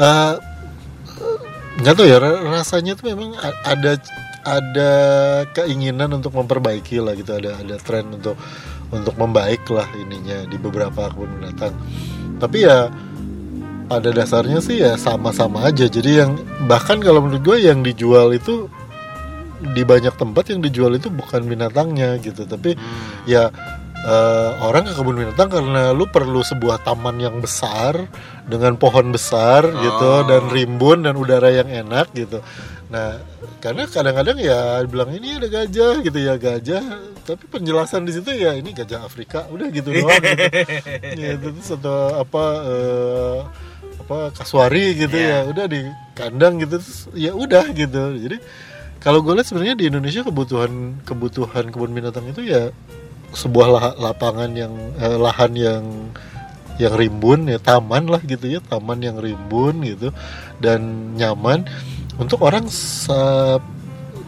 Eh, 0.00 0.32
nggak 1.80 1.94
tahu 1.94 2.06
ya, 2.10 2.18
ra- 2.18 2.42
rasanya 2.58 2.98
tuh 2.98 3.14
memang 3.14 3.30
ada 3.62 3.94
ada 4.44 4.92
keinginan 5.52 6.10
untuk 6.16 6.32
memperbaiki 6.36 7.00
lah 7.00 7.14
gitu, 7.16 7.36
ada 7.36 7.60
ada 7.60 7.76
tren 7.80 8.08
untuk 8.10 8.36
untuk 8.90 9.14
membaik 9.14 9.64
lah 9.70 9.86
ininya 9.94 10.44
di 10.50 10.56
beberapa 10.58 11.10
kebun 11.12 11.40
binatang. 11.40 11.74
Tapi 12.40 12.66
ya 12.66 12.90
pada 13.90 14.14
dasarnya 14.14 14.62
sih 14.62 14.82
ya 14.82 14.94
sama-sama 14.94 15.66
aja. 15.66 15.86
Jadi 15.90 16.22
yang 16.22 16.38
bahkan 16.70 17.02
kalau 17.02 17.22
menurut 17.26 17.42
gue 17.42 17.58
yang 17.66 17.82
dijual 17.82 18.30
itu 18.30 18.70
di 19.60 19.82
banyak 19.84 20.16
tempat 20.16 20.56
yang 20.56 20.64
dijual 20.64 20.96
itu 20.96 21.12
bukan 21.12 21.44
binatangnya 21.44 22.16
gitu, 22.24 22.48
tapi 22.48 22.72
Hmm. 22.74 23.28
ya 23.28 23.52
eh, 24.02 24.50
orang 24.58 24.84
ke 24.84 24.92
kebun 24.92 25.16
binatang 25.18 25.48
karena 25.48 25.90
lu 25.90 26.06
perlu 26.06 26.40
sebuah 26.40 26.80
taman 26.80 27.16
yang 27.16 27.36
besar 27.38 28.08
dengan 28.44 28.74
pohon 28.74 29.10
besar 29.10 29.64
gitu 29.66 30.08
Oh. 30.10 30.24
dan 30.24 30.48
rimbun 30.48 31.04
dan 31.04 31.14
udara 31.14 31.50
yang 31.50 31.68
enak 31.68 32.08
gitu. 32.12 32.40
Nah, 32.88 33.22
karena 33.58 33.86
kadang-kadang 33.86 34.34
ya 34.36 34.82
bilang 34.84 35.10
ini 35.10 35.36
ada 35.36 35.46
gajah 35.46 36.00
gitu 36.00 36.18
ya 36.18 36.34
gajah, 36.34 36.82
tapi 37.22 37.46
penjelasan 37.46 38.02
di 38.02 38.12
situ 38.12 38.34
ya 38.34 38.50
ini 38.52 38.72
gajah 38.72 39.04
Afrika, 39.04 39.46
udah 39.46 39.68
gitu 39.68 39.94
doang. 39.94 40.10
gitu. 40.10 40.46
ya 41.14 41.28
itu 41.38 41.48
satu 41.60 41.92
apa 42.18 42.44
eh, 42.66 43.38
apa 44.00 44.18
kasuari 44.34 44.98
gitu 44.98 45.14
Iya. 45.14 45.46
ya 45.46 45.54
udah 45.54 45.66
di 45.66 45.80
kandang 46.12 46.58
gitu 46.58 46.82
terus 46.82 47.06
ya 47.14 47.30
udah 47.30 47.62
gitu 47.70 48.18
jadi 48.18 48.42
kalau 48.98 49.22
gue 49.22 49.32
lihat 49.32 49.46
sebenarnya 49.46 49.78
di 49.78 49.86
Indonesia 49.86 50.20
kebutuhan 50.20 50.98
kebutuhan 51.06 51.70
kebun 51.70 51.94
binatang 51.94 52.26
itu 52.26 52.42
ya 52.42 52.74
sebuah 53.32 53.66
lapangan 53.96 54.50
yang 54.52 54.72
eh, 54.96 55.16
lahan 55.16 55.52
yang 55.54 55.84
yang 56.80 56.94
rimbun 56.96 57.44
ya 57.44 57.60
taman 57.60 58.08
lah 58.08 58.20
gitu 58.20 58.48
ya 58.48 58.60
taman 58.60 58.98
yang 59.00 59.20
rimbun 59.20 59.84
gitu 59.84 60.10
dan 60.58 61.12
nyaman 61.14 61.68
untuk 62.16 62.40
orang 62.40 62.64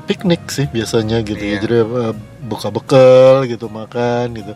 piknik 0.04 0.42
sih 0.48 0.66
biasanya 0.68 1.22
gitu 1.22 1.40
ya 1.40 1.56
Iya. 1.56 1.60
jadi 1.62 1.76
eh, 1.80 2.14
buka 2.42 2.68
bekal 2.68 3.46
gitu 3.46 3.70
makan 3.70 4.34
gitu 4.36 4.52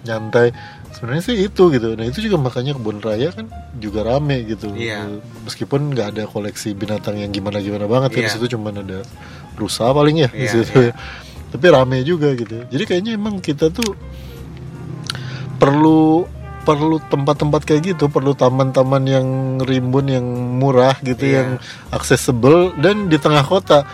nyantai 0.00 0.52
sebenarnya 0.94 1.22
sih 1.24 1.36
itu 1.40 1.62
gitu 1.72 1.96
nah 1.96 2.04
itu 2.04 2.20
juga 2.20 2.36
makanya 2.38 2.76
kebun 2.76 3.00
raya 3.00 3.32
kan 3.32 3.48
juga 3.76 4.04
rame 4.04 4.44
gitu 4.46 4.70
Iya. 4.72 5.08
meskipun 5.42 5.90
nggak 5.90 6.08
ada 6.16 6.22
koleksi 6.24 6.72
binatang 6.72 7.18
yang 7.18 7.32
gimana 7.32 7.58
gimana 7.58 7.88
banget 7.88 8.14
kan 8.14 8.22
di 8.22 8.28
Iya. 8.28 8.34
situ 8.36 8.46
cuman 8.54 8.80
ada 8.80 8.98
rusa 9.56 9.90
paling 9.90 10.22
ya 10.22 10.28
di 10.30 10.46
Iya, 10.46 10.52
situ 10.54 10.78
iya. 10.78 10.92
ya. 10.92 10.94
Tapi 11.50 11.66
rame 11.68 12.02
juga 12.02 12.32
gitu. 12.32 12.64
Jadi 12.66 12.82
kayaknya 12.86 13.12
emang 13.18 13.38
kita 13.38 13.68
tuh 13.68 13.94
perlu 15.58 16.24
perlu 16.60 17.00
tempat-tempat 17.08 17.62
kayak 17.66 17.96
gitu. 17.96 18.06
Perlu 18.06 18.32
taman-taman 18.32 19.02
yang 19.04 19.26
rimbun 19.60 20.06
yang 20.08 20.26
murah 20.60 20.96
gitu 21.02 21.24
Iya. 21.24 21.34
yang 21.36 21.48
accessible. 21.90 22.72
Dan 22.78 23.10
di 23.10 23.18
tengah 23.18 23.42
kota. 23.42 23.84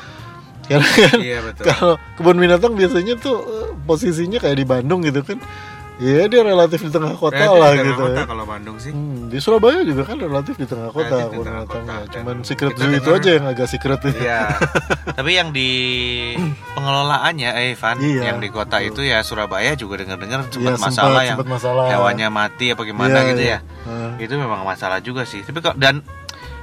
Karena 0.67 0.83
kan 0.83 1.19
Iya 1.23 1.39
kalau 1.63 1.95
kebun 2.19 2.43
binatang 2.43 2.75
biasanya 2.75 3.15
tuh 3.17 3.39
eh, 3.39 3.69
posisinya 3.87 4.43
kayak 4.43 4.59
di 4.59 4.67
Bandung 4.67 4.99
gitu 5.07 5.23
kan 5.23 5.39
ya 5.99 6.27
dia 6.27 6.43
relatif 6.43 6.79
di 6.79 6.91
tengah 6.91 7.15
kota 7.15 7.35
Relatif 7.35 7.57
lah 7.57 7.71
di 7.71 7.75
tengah 7.75 7.89
gitu 7.89 8.03
kota 8.03 8.19
ya. 8.19 8.25
kalau 8.25 8.45
Bandung 8.45 8.77
sih. 8.77 8.93
Hmm, 8.93 9.27
di 9.27 9.39
Surabaya 9.39 9.81
juga 9.81 10.03
kan 10.05 10.17
relatif 10.19 10.55
di 10.55 10.65
tengah 10.65 10.91
kota 10.91 11.09
Relatif 11.11 11.33
di 11.33 11.39
tengah 11.43 11.65
kota. 11.65 11.95
Cuman 12.11 12.37
secret 12.43 12.75
zoo 12.75 12.93
itu 12.93 13.11
aja 13.11 13.31
yang 13.33 13.47
agak 13.47 13.67
secret 13.67 14.01
ya. 14.03 14.13
Iya. 14.13 14.41
Tapi 15.17 15.31
yang 15.33 15.49
di 15.51 15.71
pengelolaannya, 16.73 17.51
eh 17.57 17.73
Van, 17.75 17.97
Iya, 17.97 18.23
yang 18.27 18.39
di 18.39 18.49
kota 18.49 18.77
itu 18.79 19.01
ya 19.01 19.21
Surabaya 19.21 19.73
juga 19.75 19.99
dengar-dengar 19.99 20.47
sempat 20.47 20.77
Iya, 20.77 20.79
masalah 20.79 21.23
yang 21.23 21.37
sempat 21.37 21.49
masalah. 21.51 21.85
hewannya 21.89 22.29
mati 22.29 22.67
apa 22.71 22.83
gimana 22.83 23.19
Iya, 23.19 23.29
gitu 23.31 23.43
iya. 23.43 23.53
ya. 23.53 23.59
Heeh. 23.87 24.11
Itu 24.23 24.35
memang 24.37 24.63
masalah 24.63 25.01
juga 25.01 25.25
sih. 25.25 25.41
Tapi 25.41 25.59
kok 25.61 25.77
dan 25.77 26.05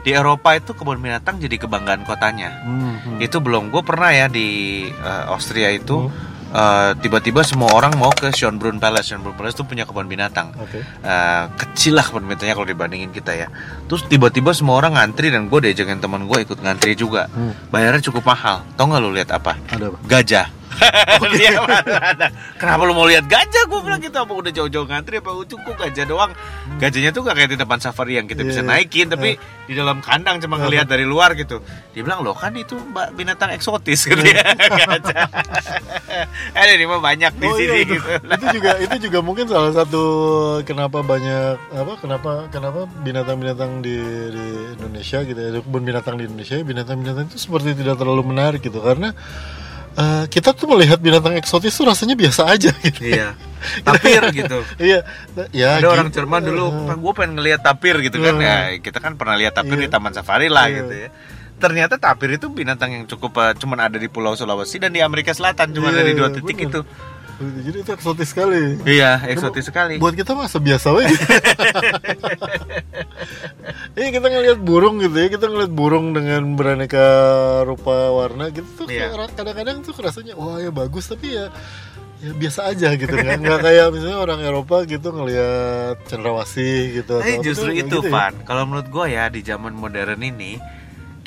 di 0.04 0.12
Eropa 0.12 0.52
itu 0.52 0.72
kebun 0.72 1.00
binatang 1.00 1.40
jadi 1.40 1.56
kebanggaan 1.58 2.04
kotanya. 2.04 2.62
Hmm, 2.62 2.96
hmm. 3.00 3.18
Itu 3.18 3.40
belum 3.40 3.72
gue 3.72 3.82
pernah 3.82 4.12
ya 4.12 4.28
di 4.28 4.48
eh, 4.86 5.24
Austria 5.28 5.72
itu 5.72 6.06
Hmm. 6.06 6.33
Eh, 6.54 6.92
tiba-tiba 7.02 7.42
semua 7.42 7.74
orang 7.74 7.98
mau 7.98 8.14
ke 8.14 8.30
Schönbrunn 8.30 8.78
Palace. 8.78 9.12
Schönbrunn 9.12 9.34
Palace 9.34 9.58
itu 9.58 9.66
punya 9.66 9.84
kebun 9.84 10.06
binatang. 10.06 10.54
Oke. 10.56 10.80
Eh, 10.80 11.44
kecil 11.58 11.98
lah 11.98 12.06
kebun 12.06 12.30
binatangnya 12.30 12.56
kalau 12.56 12.70
dibandingin 12.70 13.10
kita 13.10 13.34
ya. 13.34 13.48
Terus 13.90 14.06
tiba-tiba 14.08 14.54
semua 14.54 14.78
orang 14.80 14.96
ngantri 14.96 15.34
dan 15.34 15.50
gue 15.50 15.60
diajakin 15.60 16.00
teman 16.00 16.30
gue 16.30 16.38
ikut 16.46 16.62
ngantri 16.62 16.94
juga. 16.94 17.28
Hmm. 17.34 17.52
Bayarnya 17.74 18.06
cukup 18.06 18.30
mahal. 18.30 18.62
Tau 18.78 18.86
nggak 18.88 19.02
lu 19.02 19.12
lihat 19.12 19.30
apa? 19.34 19.58
Ada 19.74 19.90
apa? 19.90 19.98
Gajah. 20.06 20.63
Dia 21.34 21.60
mana? 21.64 22.28
Kenapa 22.56 22.82
lu 22.84 22.94
mau 22.94 23.06
lihat 23.06 23.26
gajah? 23.26 23.64
Gue 23.66 23.80
bilang 23.82 24.00
gitu 24.00 24.16
apa 24.16 24.30
udah 24.30 24.52
jauh-jauh 24.52 24.86
ngantri 24.86 25.20
apa 25.20 25.30
cukup 25.44 25.74
gajah 25.78 26.06
doang. 26.06 26.32
Gajahnya 26.78 27.12
tuh 27.12 27.22
gak 27.22 27.36
kayak 27.36 27.52
di 27.52 27.58
depan 27.58 27.78
safari 27.78 28.18
yang 28.18 28.26
kita 28.26 28.42
Iya, 28.42 28.50
bisa 28.50 28.62
iya. 28.62 28.70
naikin 28.70 29.08
tapi 29.08 29.36
di 29.64 29.74
dalam 29.74 30.00
kandang 30.00 30.38
cuma 30.38 30.58
ngelihat 30.58 30.86
dari 30.86 31.04
luar 31.04 31.34
gitu. 31.34 31.64
Dia 31.92 32.02
bilang 32.02 32.22
loh 32.22 32.34
kan 32.34 32.52
itu 32.54 32.76
mbak 32.76 33.14
binatang 33.14 33.52
eksotis 33.52 34.04
gitu 34.04 34.20
ya 34.20 34.44
gajah. 34.84 35.28
Ada 36.54 36.72
ini 36.74 36.86
mah 36.86 37.00
banyak 37.00 37.32
di 37.36 37.46
Oh, 37.46 37.56
sini 37.56 37.70
iya, 37.70 37.84
itu, 37.84 37.96
gitu. 37.96 38.08
itu 38.10 38.46
juga 38.52 38.72
itu 38.78 38.96
juga 39.04 39.20
mungkin 39.20 39.46
salah 39.46 39.72
satu 39.72 40.04
kenapa 40.64 41.02
banyak 41.02 41.58
apa 41.70 41.94
kenapa 41.98 42.32
kenapa 42.50 42.86
binatang-binatang 43.02 43.82
di, 43.82 43.96
di 44.30 44.46
Indonesia 44.76 45.22
gitu 45.22 45.38
ya 45.38 45.50
kebun 45.60 45.84
binatang 45.84 46.16
di 46.18 46.26
Indonesia 46.26 46.56
binatang-binatang 46.60 47.26
itu 47.28 47.38
seperti 47.38 47.74
tidak 47.74 47.98
terlalu 47.98 48.24
menarik 48.26 48.62
gitu 48.62 48.80
karena 48.80 49.14
eh, 49.94 50.26
kita 50.28 50.52
tuh 50.52 50.66
melihat 50.68 50.98
binatang 50.98 51.34
eksotis 51.34 51.72
tuh 51.72 51.86
rasanya 51.86 52.14
biasa 52.14 52.48
aja 52.48 52.72
gitu 52.86 53.02
Iya. 53.04 53.38
Tapir 53.80 54.22
gitu. 54.36 54.60
iya 54.76 55.08
ya 55.50 55.80
Ada 55.80 55.88
orang 55.88 56.08
gitu. 56.12 56.20
Jerman 56.20 56.42
dulu, 56.44 56.66
Eh, 56.92 56.98
gue 57.00 57.14
pengen 57.16 57.32
ngelihat 57.38 57.62
tapir 57.62 57.96
gitu 58.00 58.20
kan. 58.20 58.36
Hmm. 58.36 58.44
Ya, 58.44 58.56
kita 58.76 59.00
kan 59.00 59.16
pernah 59.16 59.34
lihat 59.34 59.56
tapir 59.56 59.80
Iya. 59.80 59.88
di 59.88 59.90
taman 59.90 60.12
safari 60.12 60.52
lah 60.52 60.68
Iya. 60.68 60.76
gitu 60.84 60.94
ya. 60.98 61.10
Ternyata 61.56 61.96
tapir 61.96 62.36
itu 62.36 62.52
binatang 62.52 62.92
yang 62.92 63.04
cukup 63.08 63.32
eh, 63.40 63.56
cuman 63.56 63.80
ada 63.82 63.96
di 63.96 64.12
Pulau 64.12 64.36
Sulawesi 64.36 64.78
dan 64.78 64.92
di 64.92 65.00
Amerika 65.00 65.32
Selatan 65.32 65.72
cuma 65.72 65.90
Iya, 65.90 65.96
ada 65.96 66.04
di 66.04 66.14
dua 66.14 66.30
titik 66.30 66.58
bener. 66.60 66.68
itu. 66.70 66.80
Jadi 67.42 67.78
itu 67.82 67.92
eksotis 67.92 68.30
sekali 68.30 68.78
Iya, 68.86 69.20
eksotis 69.26 69.66
sekali. 69.68 69.98
buat 69.98 70.14
kita 70.14 70.38
mah 70.38 70.48
biasa 70.48 70.88
aja 70.94 71.08
Iya 73.98 74.10
kita 74.10 74.28
ngelihat 74.30 74.60
burung 74.62 75.02
gitu 75.02 75.14
ya 75.18 75.28
kita 75.30 75.46
ngelihat 75.50 75.74
burung 75.74 76.14
dengan 76.14 76.58
beraneka 76.58 77.06
rupa 77.66 78.10
warna 78.14 78.50
gitu 78.50 78.66
tuh 78.84 78.86
Iya. 78.90 79.14
kadang-kadang 79.34 79.86
tuh 79.86 79.94
rasanya 79.98 80.34
wah 80.34 80.58
ya 80.58 80.70
bagus 80.74 81.10
tapi 81.10 81.34
ya 81.34 81.50
ya 82.24 82.32
biasa 82.32 82.72
aja 82.72 82.96
gitu 82.96 83.12
nggak 83.12 83.40
nggak 83.44 83.60
kayak 83.60 83.88
misalnya 83.92 84.18
orang 84.18 84.40
Eropa 84.40 84.88
gitu 84.88 85.12
ngelihat 85.12 86.00
cendrawasih 86.08 87.04
gitu 87.04 87.20
Tapi 87.20 87.36
apa 87.36 87.44
justru 87.44 87.70
itu, 87.76 87.84
gitu 87.84 87.98
ya. 88.08 88.12
Van. 88.16 88.34
Kalau 88.48 88.64
menurut 88.64 88.88
gue 88.88 89.06
ya 89.12 89.28
di 89.28 89.44
zaman 89.44 89.76
modern 89.76 90.24
ini 90.24 90.56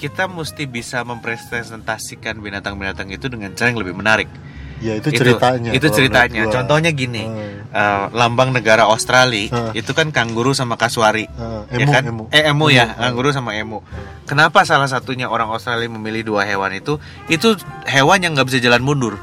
kita 0.00 0.25
mesti 0.25 0.64
bisa 0.64 1.04
mempresentasikan 1.04 2.40
binatang-binatang 2.40 3.12
itu 3.12 3.28
dengan 3.28 3.52
cara 3.52 3.72
yang 3.72 3.80
lebih 3.80 3.96
menarik. 3.96 4.28
Ya 4.78 4.92
itu 4.95 5.09
ceritanya 5.11 5.71
Itu 5.73 5.87
kalau 5.87 5.97
ceritanya. 5.97 6.33
menurut 6.37 6.49
gua. 6.49 6.56
Contohnya 6.61 6.90
gini, 6.90 7.23
Hmm. 7.25 7.71
eh, 7.71 8.04
lambang 8.12 8.50
negara 8.50 8.85
Australia 8.85 9.49
Hmm. 9.49 9.73
itu 9.73 9.90
kan 9.90 10.09
kanguru 10.11 10.52
sama 10.52 10.75
kasuari. 10.75 11.26
Ah, 11.35 11.64
ya 11.68 11.83
emu, 11.83 11.92
kan? 11.92 12.02
emu. 12.04 12.25
Eh 12.30 12.42
emu 12.45 12.66
ya, 12.68 12.85
Emu, 12.90 13.00
kanguru 13.00 13.28
sama 13.30 13.54
emu. 13.54 13.78
Kenapa 14.25 14.62
salah 14.62 14.87
satunya 14.87 15.26
orang 15.26 15.49
Australia 15.49 15.87
memilih 15.87 16.26
dua 16.26 16.42
hewan 16.42 16.73
itu? 16.73 16.99
Itu 17.26 17.54
hewan 17.85 18.21
yang 18.21 18.35
nggak 18.35 18.47
bisa 18.47 18.59
jalan 18.59 18.83
mundur. 18.83 19.16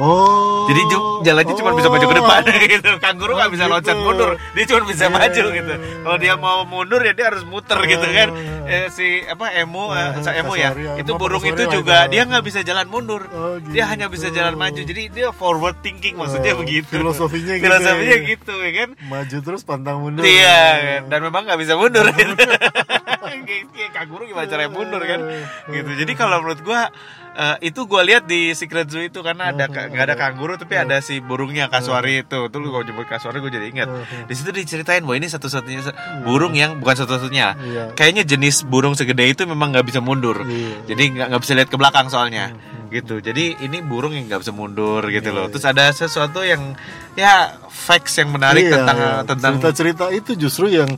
Oh 0.00 0.64
Jadi 0.66 0.80
jalannya 1.20 1.52
cuma 1.52 1.70
bisa 1.74 1.88
maju 1.88 2.06
ke 2.06 2.16
depan 2.16 2.40
gitu. 2.64 2.90
Kanguru 2.98 3.32
nggak 3.34 3.46
Oh, 3.46 3.52
bisa 3.52 3.64
loncat 3.66 3.92
gitu. 3.92 4.00
mundur, 4.00 4.30
dia 4.54 4.64
cuma 4.64 4.80
bisa 4.84 5.04
Iya, 5.04 5.12
maju 5.12 5.44
gitu. 5.50 5.72
Kalau 6.00 6.16
dia 6.16 6.34
mau 6.34 6.58
mundur 6.64 7.00
ya 7.00 7.12
dia 7.12 7.26
harus 7.26 7.42
muter 7.42 7.76
gitu 7.84 8.06
kan. 8.06 8.28
Eh, 8.64 8.86
si 8.88 9.04
apa 9.24 9.50
emu, 9.52 9.90
eh, 9.90 10.08
sa- 10.20 10.32
emu 10.32 10.54
ya, 10.54 10.70
itu 10.94 11.10
burung 11.12 11.42
itu 11.42 11.58
lah 11.58 11.68
juga 11.68 11.96
itu. 12.00 12.12
dia 12.12 12.22
nggak 12.24 12.40
bisa 12.40 12.60
jalan 12.62 12.86
mundur. 12.86 13.26
Oh, 13.28 13.58
Dia 13.60 13.84
hanya 13.84 14.06
gitu. 14.06 14.14
bisa 14.16 14.26
jalan 14.30 14.54
maju. 14.54 14.80
Jadi 14.80 15.02
dia 15.10 15.28
forward 15.30 15.76
thinking 15.80 16.14
maksudnya 16.14 16.54
Oh, 16.54 16.62
begitu. 16.62 16.86
filosofinya 16.88 17.58
gitu 17.58 17.66
Filosofinya 17.66 18.16
ya. 18.16 18.28
gitu 18.28 18.54
ya 18.56 18.70
kan. 18.72 18.88
maju 19.02 19.36
terus 19.42 19.62
pantang 19.62 19.98
mundur 19.98 20.22
Iya, 20.22 20.60
kan? 20.78 21.00
dan 21.08 21.18
memang 21.20 21.42
nggak 21.44 21.58
bisa 21.58 21.74
mundur. 21.74 22.06
gitu. 22.08 22.30
Kayak 23.74 23.92
kanguru 23.92 24.24
gimana 24.24 24.46
caranya 24.48 24.70
mundur 24.72 25.02
kan? 25.04 25.20
Gitu. 25.68 25.90
Jadi 26.04 26.12
kalau 26.16 26.40
menurut 26.40 26.60
gua 26.64 26.88
eh, 27.36 27.56
itu 27.68 27.84
gua 27.84 28.02
lihat 28.02 28.24
di 28.24 28.52
Secret 28.56 28.88
Zoo 28.88 29.04
itu 29.04 29.20
karena 29.20 29.52
ada 29.52 29.68
nggak 29.68 30.04
ada 30.08 30.16
kanguru 30.16 30.56
tapi 30.56 30.76
ada 30.76 30.98
si 31.04 31.20
burungnya 31.20 31.68
kasuari 31.68 32.24
itu. 32.24 32.48
Tuh 32.48 32.58
lu 32.58 32.72
kalau 32.72 32.84
nyebut 32.84 33.06
kasuari 33.06 33.38
gue 33.44 33.52
jadi 33.52 33.66
ingat. 33.70 33.88
Di 34.26 34.34
situ 34.34 34.50
diceritain 34.50 35.04
bahwa 35.04 35.16
ini 35.20 35.28
satu-satunya 35.28 35.92
burung 36.24 36.56
yang 36.56 36.80
bukan 36.80 36.96
satu-satunya. 37.04 37.46
Iya. 37.60 37.84
Kayaknya 37.94 38.24
jenis 38.24 38.64
burung 38.64 38.96
segede 38.96 39.28
itu 39.28 39.44
memang 39.44 39.72
nggak 39.76 39.86
bisa 39.86 40.00
mundur. 40.00 40.42
Iya. 40.44 40.88
Jadi 40.90 41.02
nggak 41.16 41.26
nggak 41.32 41.42
bisa 41.44 41.52
lihat 41.56 41.68
ke 41.68 41.76
belakang 41.76 42.06
soalnya. 42.08 42.52
Gitu. 42.90 43.22
Jadi 43.22 43.54
ini 43.62 43.78
burung 43.86 44.10
yang 44.16 44.26
nggak 44.26 44.42
bisa 44.42 44.50
mundur 44.50 45.06
gitu 45.14 45.30
loh. 45.30 45.46
Iya, 45.46 45.52
Terus 45.54 45.66
ada 45.68 45.84
sesuatu 45.94 46.42
yang 46.42 46.74
ya 47.14 47.54
facts 47.70 48.18
yang 48.18 48.34
menarik 48.34 48.66
Iya, 48.66 48.82
tentang 48.82 48.98
iya. 48.98 49.12
tentang 49.22 49.52
cerita-cerita 49.62 50.04
itu 50.10 50.34
justru 50.34 50.66
yang 50.70 50.90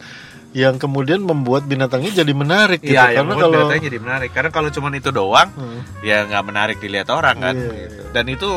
yang 0.53 0.77
kemudian 0.77 1.21
membuat 1.21 1.65
binatangnya 1.65 2.13
jadi 2.15 2.33
menarik 2.33 2.79
gitu 2.79 2.93
Iya, 2.93 3.17
yang 3.17 3.25
karena 3.25 3.31
membuat 3.31 3.43
kalau 3.43 3.57
beritanya 3.65 3.83
jadi 3.83 3.99
menarik. 3.99 4.31
Karena 4.31 4.51
kalau 4.51 4.69
cuman 4.69 4.93
itu 4.95 5.09
doang, 5.09 5.49
Hmm. 5.51 5.81
ya 6.01 6.25
nggak 6.25 6.45
menarik 6.45 6.77
dilihat 6.77 7.09
orang 7.09 7.37
kan. 7.39 7.55
Iya, 7.57 7.73
gitu. 7.89 8.03
Dan 8.11 8.25
itu 8.29 8.51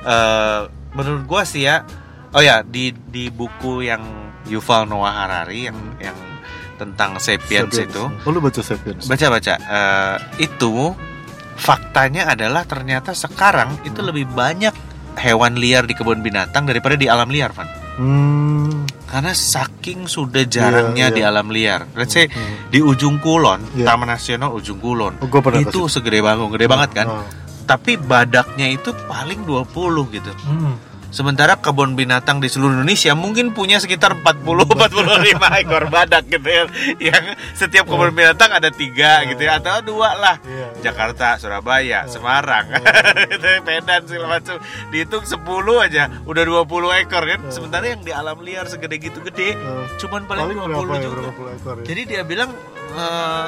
eh, 0.00 0.60
menurut 0.92 1.22
gua 1.24 1.42
sih 1.42 1.62
ya, 1.62 1.86
oh 2.30 2.38
ya 2.38 2.62
di 2.62 2.90
di 2.90 3.28
buku 3.28 3.82
yang 3.82 4.02
Yuval 4.46 4.86
Noah 4.86 5.14
Harari 5.16 5.66
yang 5.66 5.78
yang 5.98 6.18
tentang 6.74 7.18
sapiens, 7.18 7.70
Sapiens. 7.70 7.90
itu, 7.90 8.02
Oh, 8.22 8.30
lu 8.30 8.38
baca 8.38 8.58
Sapiens. 8.58 9.04
baca 9.04 9.26
baca 9.28 9.54
itu 10.38 10.74
faktanya 11.54 12.30
adalah 12.30 12.62
ternyata 12.62 13.10
sekarang 13.12 13.82
itu 13.82 13.98
Hmm. 13.98 14.08
lebih 14.08 14.26
banyak 14.28 14.70
hewan 15.16 15.54
liar 15.54 15.82
di 15.82 15.92
kebun 15.92 16.18
binatang 16.18 16.62
daripada 16.64 16.94
di 16.94 17.10
alam 17.10 17.26
liar, 17.26 17.50
Van. 17.50 17.66
Hmm. 17.98 18.86
Karena 19.08 19.32
saking 19.32 20.04
sudah 20.04 20.44
jarangnya 20.44 21.08
Iya, 21.08 21.16
di 21.16 21.20
iya. 21.24 21.32
alam 21.32 21.48
liar. 21.48 21.88
Let's 21.96 22.12
say 22.12 22.28
Hmm. 22.28 22.68
di 22.68 22.84
ujung 22.84 23.16
kulon, 23.18 23.64
Iya. 23.72 23.88
Taman 23.88 24.12
Nasional 24.12 24.52
ujung 24.52 24.76
kulon. 24.78 25.16
Oh, 25.18 25.28
itu 25.56 25.88
situ. 25.88 25.88
segede 25.88 26.20
banget, 26.20 26.44
gede 26.52 26.66
banget 26.68 26.90
kan. 26.92 27.06
Oh. 27.08 27.24
Tapi 27.64 27.96
badaknya 27.96 28.68
itu 28.68 28.92
paling 29.08 29.44
20 29.44 30.08
gitu. 30.12 30.28
Hmm. 30.44 30.76
Sementara 31.08 31.56
kebun 31.56 31.96
binatang 31.96 32.36
di 32.36 32.52
seluruh 32.52 32.76
Indonesia 32.76 33.16
mungkin 33.16 33.56
punya 33.56 33.80
sekitar 33.80 34.20
40 34.20 34.44
45 34.44 35.40
ekor 35.64 35.84
badak 35.88 36.28
gitu 36.28 36.48
ya. 36.48 36.62
Yang 37.00 37.24
setiap 37.56 37.88
kebun 37.88 38.12
binatang 38.12 38.52
ada 38.52 38.68
tiga 38.68 39.24
gitu 39.24 39.40
ya 39.40 39.56
atau 39.56 39.80
dua 39.80 40.12
lah. 40.20 40.36
Iya, 40.44 40.68
iya. 40.76 40.82
Jakarta, 40.84 41.40
Surabaya, 41.40 42.04
Semarang, 42.12 42.68
ya, 42.76 43.60
Medan 43.64 44.04
segala 44.04 44.36
macam. 44.36 44.60
Dihitung 44.92 45.24
10 45.24 45.40
aja 45.80 46.12
udah 46.28 46.42
20 46.44 47.00
ekor 47.00 47.24
kan. 47.24 47.40
Sementara 47.48 47.88
yang 47.88 48.04
di 48.04 48.12
alam 48.12 48.44
liar 48.44 48.68
segede 48.68 49.00
gitu 49.00 49.24
gede 49.24 49.56
cuman 49.98 50.28
paling, 50.28 50.44
paling 50.44 50.58
20 50.60 50.76
berapa 50.76 50.92
ya 50.92 51.02
juga. 51.08 51.30
ekor 51.56 51.76
ya 51.80 51.84
Jadi 51.88 52.02
dia 52.04 52.22
bilang 52.22 52.52
eh, 52.92 53.46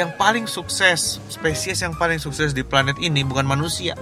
yang 0.00 0.10
paling 0.16 0.48
sukses, 0.48 1.20
spesies 1.28 1.84
yang 1.84 1.92
paling 1.92 2.16
sukses 2.16 2.56
di 2.56 2.64
planet 2.64 2.96
ini 2.98 3.20
bukan 3.20 3.44
manusia, 3.44 3.92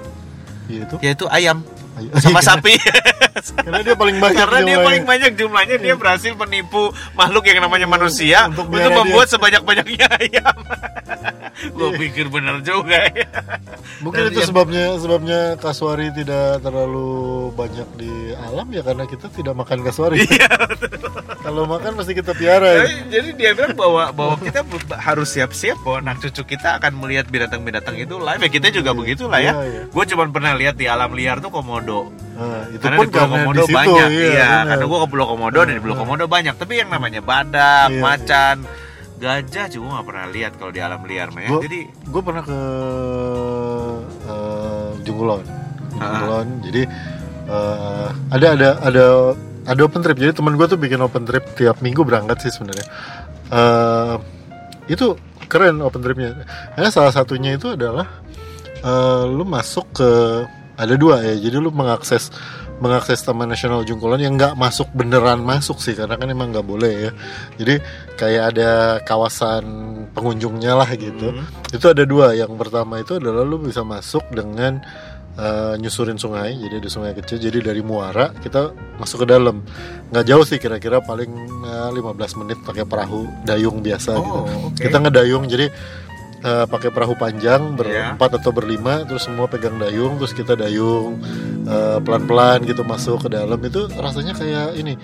Iya 0.70 0.86
itu 0.86 0.94
yaitu 1.02 1.26
ayam 1.26 1.66
Sama 2.16 2.40
sapi. 2.48 2.74
karena 3.56 3.80
dia 3.82 3.94
paling 3.94 4.16
banyak 4.16 4.36
Karena 4.36 4.58
dia 4.58 4.64
jumlahnya. 4.66 4.84
paling 4.84 5.04
banyak 5.04 5.30
jumlahnya 5.34 5.76
dia 5.78 5.94
berhasil 5.94 6.32
menipu 6.34 6.82
makhluk 7.12 7.44
yang 7.44 7.60
namanya 7.60 7.86
manusia 7.86 8.46
Untuk 8.46 8.68
untuk, 8.68 8.92
membuat 8.94 9.26
sebanyak-banyaknya 9.28 10.06
ayam. 10.14 10.56
Gue 11.76 11.92
pikir 11.98 12.28
bener 12.28 12.60
juga 12.60 13.04
ya. 13.06 13.28
Mungkin 14.00 14.16
Dan 14.18 14.30
itu 14.30 14.40
yang- 14.40 14.48
sebabnya 14.48 14.84
sebabnya 14.96 15.40
kasuari 15.56 16.08
tidak 16.10 16.60
terlalu 16.60 17.10
banyak 17.52 17.88
di 17.96 18.12
alam 18.34 18.64
ya 18.68 18.80
karena 18.80 19.04
kita 19.04 19.28
tidak 19.28 19.52
makan 19.54 19.80
kasuari. 19.82 20.22
Iya, 20.22 20.48
Kalau 21.44 21.64
makan 21.66 21.96
pasti 21.96 22.12
kita 22.12 22.32
piara. 22.32 22.64
ya. 22.70 22.80
Jadi, 22.82 22.94
jadi 23.10 23.28
dia 23.34 23.50
bilang 23.52 23.72
bahwa 23.74 24.08
bahwa 24.10 24.34
kita 24.38 24.64
harus 24.98 25.28
siap-siap 25.30 25.76
bahwa 25.80 26.00
anak 26.00 26.16
cucu 26.22 26.42
kita 26.50 26.76
akan 26.76 26.92
melihat 26.96 27.28
binatang-binatang 27.28 27.96
itu 27.98 28.16
live. 28.16 28.40
Ya 28.40 28.48
kita 28.50 28.68
juga 28.70 28.90
begitulah 28.92 29.38
ya. 29.38 29.52
Iya, 29.52 29.60
iya. 29.62 29.82
Gue 29.86 30.04
cuma 30.06 30.24
pernah 30.26 30.52
lihat 30.54 30.76
di 30.76 30.86
alam 30.86 31.12
liar 31.12 31.40
tuh 31.40 31.50
komodo. 31.50 31.89
Nah, 32.40 32.64
itu 32.72 32.80
karena 32.80 32.96
pun 32.96 33.04
di 33.04 33.12
Pulau 33.12 33.28
Komodo 33.28 33.60
di 33.60 33.62
situ 33.68 33.76
banyak, 33.76 34.08
iya. 34.08 34.28
iya. 34.32 34.48
Karena 34.64 34.84
gue 34.88 34.98
ke 35.04 35.08
Pulau 35.12 35.26
Komodo 35.28 35.60
dan 35.60 35.74
di 35.76 35.82
Pulau 35.84 35.96
Komodo 36.00 36.24
banyak. 36.24 36.54
Tapi 36.56 36.72
yang 36.80 36.88
namanya 36.88 37.20
badak, 37.20 37.88
Iya, 37.92 38.00
macan, 38.00 38.56
gajah 39.20 39.66
juga 39.68 39.86
nggak 39.92 40.06
pernah 40.08 40.26
lihat 40.32 40.52
kalau 40.56 40.72
di 40.72 40.80
alam 40.80 41.00
liar, 41.04 41.28
mah 41.36 41.42
ya. 41.44 41.50
Jadi 41.60 41.80
gue 41.84 42.22
pernah 42.24 42.42
ke 42.42 42.58
eh, 44.24 44.88
Junggulon. 45.04 45.42
Junggulon. 45.92 46.46
Jadi 46.64 46.82
eh, 47.44 48.08
ada 48.32 48.46
ada 48.56 48.68
ada 48.80 49.04
ada 49.68 49.80
open 49.84 50.00
trip. 50.00 50.16
Jadi 50.16 50.32
teman 50.32 50.56
gue 50.56 50.66
tuh 50.66 50.80
bikin 50.80 51.00
open 51.04 51.28
trip 51.28 51.44
tiap 51.60 51.84
minggu 51.84 52.00
berangkat 52.08 52.40
sih 52.40 52.52
sebenarnya. 52.56 52.86
Eh, 53.52 54.14
itu 54.88 55.12
keren 55.44 55.84
open 55.84 56.00
tripnya. 56.00 56.40
Karena 56.72 56.88
salah 56.88 57.12
satunya 57.12 57.52
itu 57.52 57.76
adalah 57.76 58.08
eh, 58.80 59.22
lu 59.28 59.44
masuk 59.44 59.92
ke 59.92 60.10
ada 60.80 60.94
dua 60.96 61.20
ya. 61.20 61.36
Jadi 61.36 61.56
lu 61.60 61.68
mengakses 61.68 62.32
mengakses 62.80 63.20
Taman 63.20 63.44
Nasional 63.44 63.84
Jungkulan 63.84 64.16
yang 64.16 64.40
nggak 64.40 64.56
masuk 64.56 64.88
beneran 64.96 65.44
masuk 65.44 65.76
sih 65.78 65.92
karena 65.92 66.16
kan 66.16 66.24
emang 66.26 66.48
nggak 66.48 66.64
boleh 66.64 66.92
ya. 67.08 67.10
Jadi 67.60 67.74
kayak 68.16 68.42
ada 68.56 68.70
kawasan 69.04 69.64
pengunjungnya 70.16 70.72
lah 70.74 70.88
gitu. 70.96 71.36
Hmm. 71.36 71.44
Itu 71.68 71.92
ada 71.92 72.08
dua. 72.08 72.32
Yang 72.32 72.56
pertama 72.56 72.98
itu 72.98 73.20
adalah 73.20 73.44
lu 73.44 73.60
bisa 73.60 73.84
masuk 73.84 74.24
dengan 74.32 74.80
eh, 75.36 75.74
nyusurin 75.76 76.16
sungai. 76.16 76.56
Jadi 76.56 76.80
ada 76.80 76.88
sungai 76.88 77.12
kecil. 77.12 77.36
Jadi 77.36 77.60
dari 77.60 77.84
muara 77.84 78.32
kita 78.32 78.72
masuk 78.96 79.22
ke 79.22 79.26
dalam. 79.28 79.60
Nggak 80.08 80.24
jauh 80.24 80.44
sih 80.48 80.56
kira-kira 80.56 81.04
paling 81.04 81.28
eh, 81.68 81.90
15 81.92 82.40
menit 82.40 82.58
pakai 82.64 82.88
perahu 82.88 83.28
dayung 83.44 83.84
biasa 83.84 84.16
Oh, 84.16 84.24
gitu. 84.24 84.40
oke. 84.72 84.80
Kita 84.80 84.96
ngedayung 84.98 85.44
jadi 85.46 85.68
eh, 86.40 86.64
pakai 86.64 86.88
perahu 86.88 87.14
panjang 87.14 87.62
Iya. 87.62 87.76
berempat 87.76 88.30
atau 88.36 88.50
berlima 88.50 89.04
terus 89.04 89.24
semua 89.24 89.46
pegang 89.46 89.76
dayung 89.76 90.16
terus 90.16 90.32
kita 90.32 90.54
dayung 90.54 91.20
eh, 91.62 91.98
pelan-pelan 91.98 92.64
gitu 92.64 92.82
masuk 92.82 93.22
ke 93.22 93.28
dalam 93.30 93.58
itu 93.58 93.86
rasanya 93.92 94.32
kayak 94.32 94.74
ini 94.74 94.94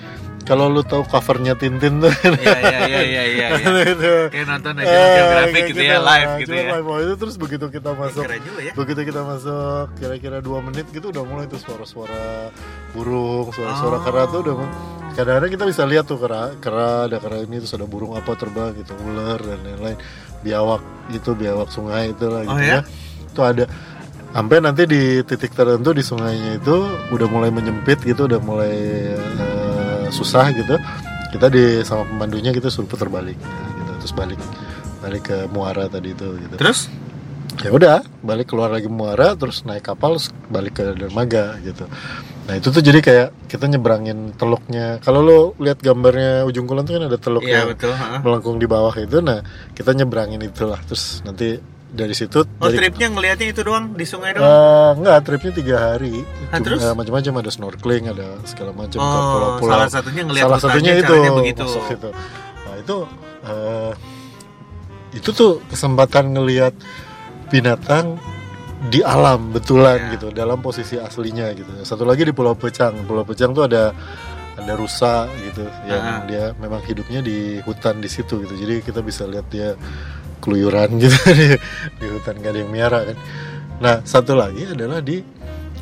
kalau 0.42 0.70
lu 0.70 0.78
tahu 0.80 1.02
covernya 1.02 1.54
Tintin 1.54 1.98
tuh 1.98 2.06
Iya 2.06 2.38
iya 2.38 2.78
iya 2.78 3.00
iya 3.02 3.22
iya. 3.26 3.46
iya. 3.50 3.82
itu 3.92 4.12
Kayak 4.30 4.46
nonton 4.48 4.72
National 4.76 5.08
Geographic 5.10 5.52
kayak 5.52 5.68
gitu 5.68 5.82
ya, 5.82 5.98
live 6.00 6.30
gitu 6.36 6.46
Cuma 6.48 6.62
ya. 6.62 6.70
live. 6.70 6.86
Oh, 6.86 6.98
itu 7.00 7.14
terus 7.16 7.36
begitu 7.36 7.66
kita 7.66 7.90
masuk 7.92 8.22
juga 8.22 8.60
ya. 8.62 8.72
begitu 8.72 9.00
kita 9.04 9.20
masuk 9.22 9.84
kira-kira 9.96 10.38
dua 10.38 10.58
menit 10.62 10.86
gitu 10.88 11.10
udah 11.10 11.22
mulai 11.22 11.44
tuh 11.46 11.58
suara-suara 11.58 12.54
burung 12.92 13.50
suara-suara 13.50 13.96
Oh. 13.96 14.02
kera 14.02 14.22
tuh 14.26 14.40
udah 14.40 14.54
kadang-kadang 15.12 15.50
kita 15.50 15.64
bisa 15.66 15.82
lihat 15.82 16.04
tuh 16.04 16.16
kera 16.16 16.54
kera 16.56 16.88
ada 17.04 17.16
kera 17.16 17.40
ini 17.40 17.56
terus 17.56 17.72
ada 17.72 17.84
burung 17.84 18.12
apa 18.12 18.30
terbang 18.34 18.70
gitu 18.76 18.92
ular 19.00 19.40
dan 19.40 19.58
lain-lain 19.62 19.98
biawak 20.46 20.82
itu 21.10 21.30
biawak 21.34 21.68
sungai 21.70 22.14
itu 22.14 22.26
lah 22.30 22.46
Oh, 22.46 22.54
gitu 22.54 22.62
ya? 22.62 22.78
ya. 22.78 22.80
Itu 23.26 23.40
ada 23.42 23.64
sampai 24.30 24.56
nanti 24.62 24.82
di 24.86 25.02
titik 25.26 25.50
tertentu 25.50 25.90
di 25.90 26.02
sungainya 26.06 26.62
itu 26.62 26.76
udah 27.10 27.26
mulai 27.26 27.50
menyempit 27.50 27.98
gitu 28.06 28.30
udah 28.30 28.38
mulai 28.38 28.74
eh, 29.18 30.04
susah 30.14 30.54
gitu. 30.54 30.78
Kita 31.34 31.50
di 31.50 31.82
sama 31.82 32.06
pemandunya 32.06 32.54
kita 32.54 32.70
suruh 32.70 32.86
putar 32.86 33.10
balik 33.10 33.36
gitu. 33.76 33.92
Terus 34.06 34.12
balik 34.14 34.38
balik 35.02 35.22
ke 35.26 35.38
muara 35.50 35.90
tadi 35.90 36.14
itu 36.14 36.38
gitu. 36.38 36.54
Terus? 36.54 36.86
ya 37.56 37.72
udah 37.72 38.04
balik 38.20 38.52
keluar 38.52 38.68
lagi 38.68 38.84
muara 38.84 39.32
terus 39.32 39.64
naik 39.64 39.80
kapal 39.88 40.20
balik 40.52 40.76
ke 40.76 40.92
dermaga 40.92 41.56
gitu 41.64 41.88
nah 42.46 42.54
itu 42.54 42.70
tuh 42.70 42.78
jadi 42.78 42.98
kayak 43.00 43.28
kita 43.46 43.66
nyebrangin 43.66 44.30
teluknya 44.32 44.98
kalau 45.00 45.18
lo 45.18 45.38
lihat 45.58 45.78
gambarnya 45.78 46.46
ujung 46.46 46.64
kulon 46.64 46.82
tuh 46.82 46.94
kan 46.94 47.04
ada 47.04 47.18
teluk 47.18 47.42
yang 47.42 47.66
betul. 47.68 47.90
ha. 47.90 48.22
melengkung 48.22 48.56
di 48.56 48.64
bawah 48.64 48.94
itu 48.94 49.18
nah 49.18 49.42
kita 49.72 49.90
nyebrangin 49.92 50.38
itulah 50.40 50.78
terus 50.80 51.20
nanti 51.20 51.58
dari 51.86 52.12
situ 52.12 52.46
Oh 52.60 52.66
dari 52.66 52.76
tripnya 52.78 53.08
ngelihatnya 53.08 53.46
itu 53.48 53.62
doang 53.62 53.94
di 53.94 54.04
sungai 54.04 54.30
doang. 54.30 54.44
Eh, 54.44 54.90
enggak 54.96 55.18
tripnya 55.22 55.52
tiga 55.54 55.76
hari 55.80 56.22
Ah, 56.46 56.58
Cuma, 56.58 56.66
terus? 56.66 56.80
eh, 56.82 56.92
macam-macam 56.92 57.32
ada 57.40 57.50
snorkeling 57.50 58.04
ada 58.06 58.26
segala 58.44 58.70
macam 58.70 58.98
Oh, 58.98 59.10
pulau-pulau 59.32 59.70
salah 59.72 59.88
satunya 59.88 60.22
ngelihat 60.22 60.44
salah 60.44 60.60
satunya 60.60 60.92
itu 60.94 61.06
caranya 61.08 61.30
begitu. 61.32 61.62
masuk 61.64 61.84
itu 61.88 62.10
nah 62.62 62.74
itu 62.76 62.96
eh, 63.42 63.92
itu 65.14 65.28
tuh 65.32 65.52
kesempatan 65.64 66.24
ngelihat 66.30 66.74
binatang 67.48 68.18
di 68.78 69.00
alam 69.00 69.50
betulan 69.50 69.98
Ya. 69.98 70.10
gitu 70.16 70.28
dalam 70.30 70.60
posisi 70.60 70.96
aslinya 70.96 71.48
gitu 71.52 71.72
satu 71.80 72.04
lagi 72.04 72.22
di 72.22 72.32
Pulau 72.32 72.52
Pecang 72.52 72.92
Pulau 73.02 73.24
Pecang 73.24 73.50
tuh 73.50 73.64
ada 73.64 73.96
ada 74.56 74.72
rusa 74.72 75.24
gitu 75.42 75.64
yang 75.84 76.02
Ah. 76.02 76.20
dia 76.24 76.44
memang 76.56 76.80
hidupnya 76.80 77.20
di 77.20 77.60
hutan 77.60 77.98
di 77.98 78.08
situ 78.08 78.40
gitu 78.40 78.52
jadi 78.52 78.80
kita 78.80 79.00
bisa 79.00 79.24
lihat 79.24 79.48
dia 79.48 79.76
keluyuran 80.38 80.96
gitu 81.02 81.16
di, 81.32 81.56
di 81.96 82.06
hutan 82.06 82.36
gak 82.36 82.52
ada 82.52 82.58
yang 82.60 82.70
miara 82.70 83.00
kan 83.04 83.16
nah 83.76 83.96
satu 84.02 84.32
lagi 84.32 84.68
adalah 84.68 85.00
di 85.00 85.20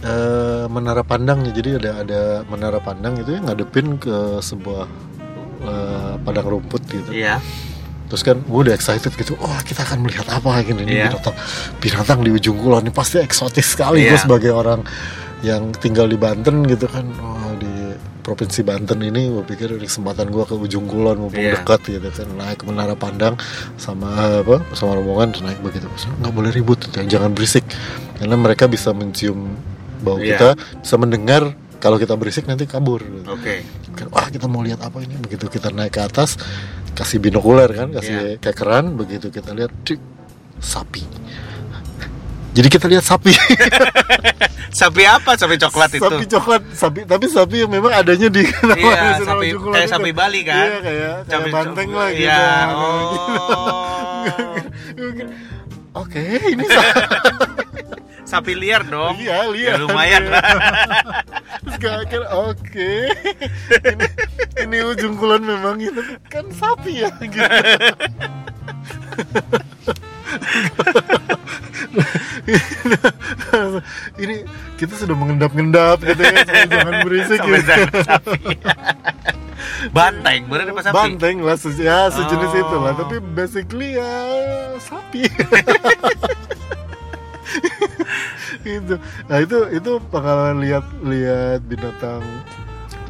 eh, 0.01 0.65
menara 0.67 1.03
pandangnya 1.03 1.51
jadi 1.51 1.71
ada 1.79 1.91
ada 2.03 2.21
menara 2.47 2.79
pandang 2.79 3.19
itu 3.19 3.31
yang 3.33 3.47
ngadepin 3.47 3.99
ke 3.99 4.17
sebuah 4.39 4.87
eh, 5.63 6.15
padang 6.23 6.47
rumput 6.49 6.83
gitu 6.87 7.11
Iya. 7.11 7.39
Terus 8.05 8.21
kan 8.21 8.37
gue 8.39 8.61
udah 8.61 8.75
excited 8.75 9.11
gitu 9.13 9.35
wah 9.41 9.61
kita 9.61 9.81
akan 9.83 10.05
melihat 10.05 10.29
apa 10.29 10.61
gini 10.61 10.85
ini 10.85 10.93
Iya. 11.01 11.11
binatang 11.11 11.37
binatang 11.79 12.19
di 12.21 12.31
ujung 12.31 12.57
kulon 12.57 12.85
ini 12.85 12.93
pasti 12.93 13.19
eksotis 13.19 13.75
sekali 13.75 14.05
gue 14.05 14.13
Iya. 14.13 14.21
sebagai 14.21 14.53
orang 14.53 14.85
yang 15.41 15.73
tinggal 15.75 16.05
di 16.07 16.17
Banten 16.17 16.65
gitu 16.65 16.85
kan 16.87 17.05
wah 17.17 17.53
di 17.57 17.69
provinsi 18.21 18.65
Banten 18.65 19.01
ini 19.01 19.29
gue 19.29 19.45
pikir 19.45 19.77
ini 19.77 19.85
kesempatan 19.85 20.29
gue 20.29 20.45
ke 20.45 20.55
ujung 20.55 20.85
kulon 20.85 21.17
mumpung 21.21 21.41
Iya. 21.41 21.61
dekat 21.61 21.81
gitu 21.91 22.09
kan 22.09 22.29
naik 22.35 22.61
ke 22.61 22.65
menara 22.65 22.93
pandang 22.95 23.37
sama 23.77 24.41
apa 24.41 24.61
sama 24.73 24.97
rombongan 24.97 25.37
naik 25.41 25.61
begitu 25.61 25.89
nggak 26.21 26.33
boleh 26.33 26.51
ribut 26.51 26.81
jangan 27.05 27.33
berisik 27.33 27.65
karena 28.17 28.37
mereka 28.37 28.65
bisa 28.65 28.93
mencium 28.93 29.57
bau 30.01 30.21
Iya. 30.21 30.37
kita 30.37 30.49
bisa 30.81 30.97
mendengar 30.97 31.43
kalau 31.77 32.01
kita 32.01 32.17
berisik 32.17 32.49
nanti 32.49 32.65
kabur 32.65 33.01
gitu 33.01 33.29
Oke. 33.29 33.61
kan 33.93 34.09
wah 34.09 34.29
kita 34.29 34.49
mau 34.49 34.65
lihat 34.65 34.81
apa 34.81 35.05
ini 35.05 35.17
begitu 35.17 35.49
kita 35.49 35.69
naik 35.69 35.93
ke 35.93 36.01
atas 36.01 36.41
kasih 36.95 37.19
binokuler 37.19 37.69
kan 37.69 37.91
kasih 37.91 38.39
kekeran 38.39 38.95
begitu 38.95 39.27
kita 39.29 39.51
lihat 39.51 39.71
cik, 39.83 39.99
sapi 40.57 41.03
jadi 42.51 42.69
kita 42.69 42.87
lihat 42.87 43.03
sapi 43.03 43.35
Sapi 44.75 45.07
apa? 45.07 45.39
Sapi 45.39 45.55
coklat 45.55 45.87
itu. 45.93 46.03
sapi 46.03 46.25
coklat 46.27 46.63
sapi 46.73 47.01
tapi 47.05 47.27
sapi 47.27 47.63
yang 47.63 47.71
memang 47.71 47.95
adanya 47.95 48.27
di 48.27 48.43
Iya, 48.43 49.23
Nasional 49.23 49.23
sapi 49.23 49.47
kayak 49.55 49.87
sapi 49.87 50.11
Bali 50.11 50.41
kan. 50.43 50.67
iya 50.67 50.79
kayak 50.81 50.83
kayak 50.83 51.31
Sapi 51.31 51.51
banteng 51.51 51.89
coklat. 51.89 52.01
lah 52.01 52.09
gitu 52.11 52.27
Iya. 52.27 52.43
Gitu. 52.43 52.75
Oh. 52.75 53.71
oke 56.03 56.23
ini 56.45 56.65
sapi 58.25 58.53
liar 58.53 58.83
dong. 58.83 59.15
iya 59.17 59.45
lihat 59.47 59.77
Ya, 59.77 59.81
lumayan 59.81 60.25
lah. 60.27 60.41
Terus 61.63 61.77
gak 61.79 61.95
akhir 62.03 62.23
oke 62.27 62.93
ini, 63.85 64.07
ini 64.59 64.79
ujung 64.83 65.15
kulon 65.15 65.43
memang 65.43 65.77
itu 65.79 66.01
kan 66.27 66.45
sapi 66.51 67.01
ya 67.01 67.11
gitu. 67.21 67.41
ini 74.19 74.45
kita 74.77 74.95
sudah 74.97 75.15
mengendap-endap 75.15 76.03
gitu 76.03 76.23
ya 76.23 76.43
jangan 76.67 76.95
berisik 77.05 77.39
Sampai 77.41 77.61
gitu. 77.61 77.99
sapi. 78.03 78.41
Banteng, 79.91 80.41
bener 80.49 80.67
apa 80.71 80.81
sapi? 80.83 80.95
Banteng 80.95 81.37
lah, 81.41 81.57
se- 81.57 81.77
ya 81.77 82.09
sejenis 82.09 82.53
Oh. 82.53 82.61
itu 82.61 82.77
lah. 82.79 82.93
Tapi 82.95 83.17
basically 83.33 83.97
ya 83.97 84.13
sapi. 84.79 85.29
itu 88.67 88.95
nah 89.25 89.39
itu 89.39 89.57
itu 89.71 89.93
pengalaman 90.05 90.59
lihat 90.59 90.85
lihat 91.01 91.61
binatang 91.63 92.25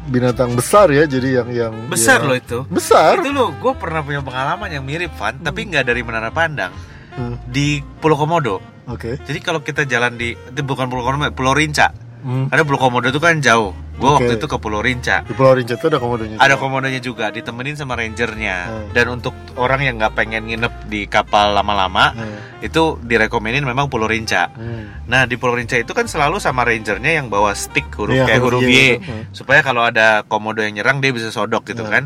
binatang 0.05 0.53
besar 0.53 0.87
ya 0.87 1.03
jadi 1.03 1.41
yang 1.41 1.49
yang 1.51 1.73
Besar 1.87 2.21
yang- 2.21 2.27
loh 2.27 2.37
itu. 2.37 2.59
besar 2.67 3.19
Itu 3.19 3.33
loh, 3.33 3.49
gue 3.51 3.73
pernah 3.73 3.99
punya 3.99 4.21
pengalaman 4.21 4.69
yang 4.69 4.85
mirip 4.85 5.09
Van, 5.15 5.33
tapi 5.35 5.65
nggak 5.65 5.81
dari 5.83 6.01
Menara 6.01 6.29
Pandang 6.29 6.69
Hmm, 7.15 7.39
di 7.43 7.79
Pulau 7.95 8.13
Komodo. 8.13 8.61
oke 8.85 9.17
Jadi 9.19 9.39
kalau 9.39 9.63
kita 9.63 9.81
jalan 9.83 10.13
di 10.13 10.35
itu 10.35 10.61
bukan 10.61 10.85
Pulau 10.85 11.01
Komodo, 11.01 11.31
Pulau 11.31 11.55
Rinca. 11.55 11.89
Hmm, 12.25 12.49
Ada 12.49 12.65
Pulau 12.65 12.81
Komodo 12.81 13.05
itu 13.05 13.21
kan 13.21 13.37
jauh. 13.37 13.69
Gue 13.95 14.09
Oke. 14.09 14.25
waktu 14.25 14.33
itu 14.35 14.47
ke 14.49 14.57
Pulau 14.57 14.81
Rinca. 14.81 15.21
di 15.21 15.31
Pulau 15.31 15.53
Rinca 15.53 15.71
itu 15.71 15.85
ada 15.85 15.95
komodonya 15.97 16.35
Ada 16.35 16.51
juga. 16.51 16.59
komodonya 16.59 16.99
juga, 16.99 17.25
ditemenin 17.29 17.75
sama 17.75 17.93
rangernya. 17.93 18.57
Hmm. 18.65 18.85
Dan 18.91 19.05
untuk 19.13 19.31
orang 19.55 19.79
yang 19.79 19.95
nggak 19.95 20.11
pengen 20.11 20.43
nginep 20.43 20.73
di 20.85 21.05
kapal 21.05 21.53
lama-lama, 21.53 22.11
Hmm, 22.11 22.35
itu 22.59 22.99
direkomenin 22.99 23.61
memang 23.61 23.87
Pulau 23.87 24.03
Rinca. 24.05 24.49
hmm. 24.49 25.05
Nah 25.05 25.23
di 25.23 25.37
Pulau 25.37 25.53
Rinca 25.53 25.77
itu 25.77 25.93
kan 25.93 26.03
selalu 26.05 26.37
sama 26.39 26.65
rangernya 26.65 27.15
yang 27.15 27.29
bawa 27.29 27.53
stick 27.53 27.87
huruf 27.93 28.11
Iya, 28.11 28.25
kayak 28.25 28.41
huruf 28.41 28.61
Y 28.61 28.67
Y. 28.67 28.89
Hmm. 28.97 29.23
supaya 29.31 29.61
kalau 29.61 29.85
ada 29.85 30.25
komodo 30.25 30.59
yang 30.59 30.73
nyerang 30.73 30.99
dia 30.99 31.13
bisa 31.13 31.29
sodok 31.29 31.63
gitu 31.63 31.85
Hmm. 31.85 31.93
kan. 31.93 32.03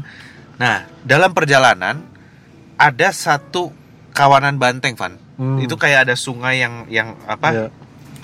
Nah 0.58 0.76
dalam 1.02 1.32
perjalanan 1.32 2.06
ada 2.76 3.10
satu 3.10 3.72
kawanan 4.12 4.60
banteng, 4.60 4.94
Van. 4.94 5.18
Hmm. 5.38 5.58
Itu 5.58 5.74
kayak 5.74 6.06
ada 6.06 6.14
sungai 6.14 6.60
yang 6.60 6.86
yang 6.86 7.18
apa? 7.26 7.50
Iya. 7.50 7.68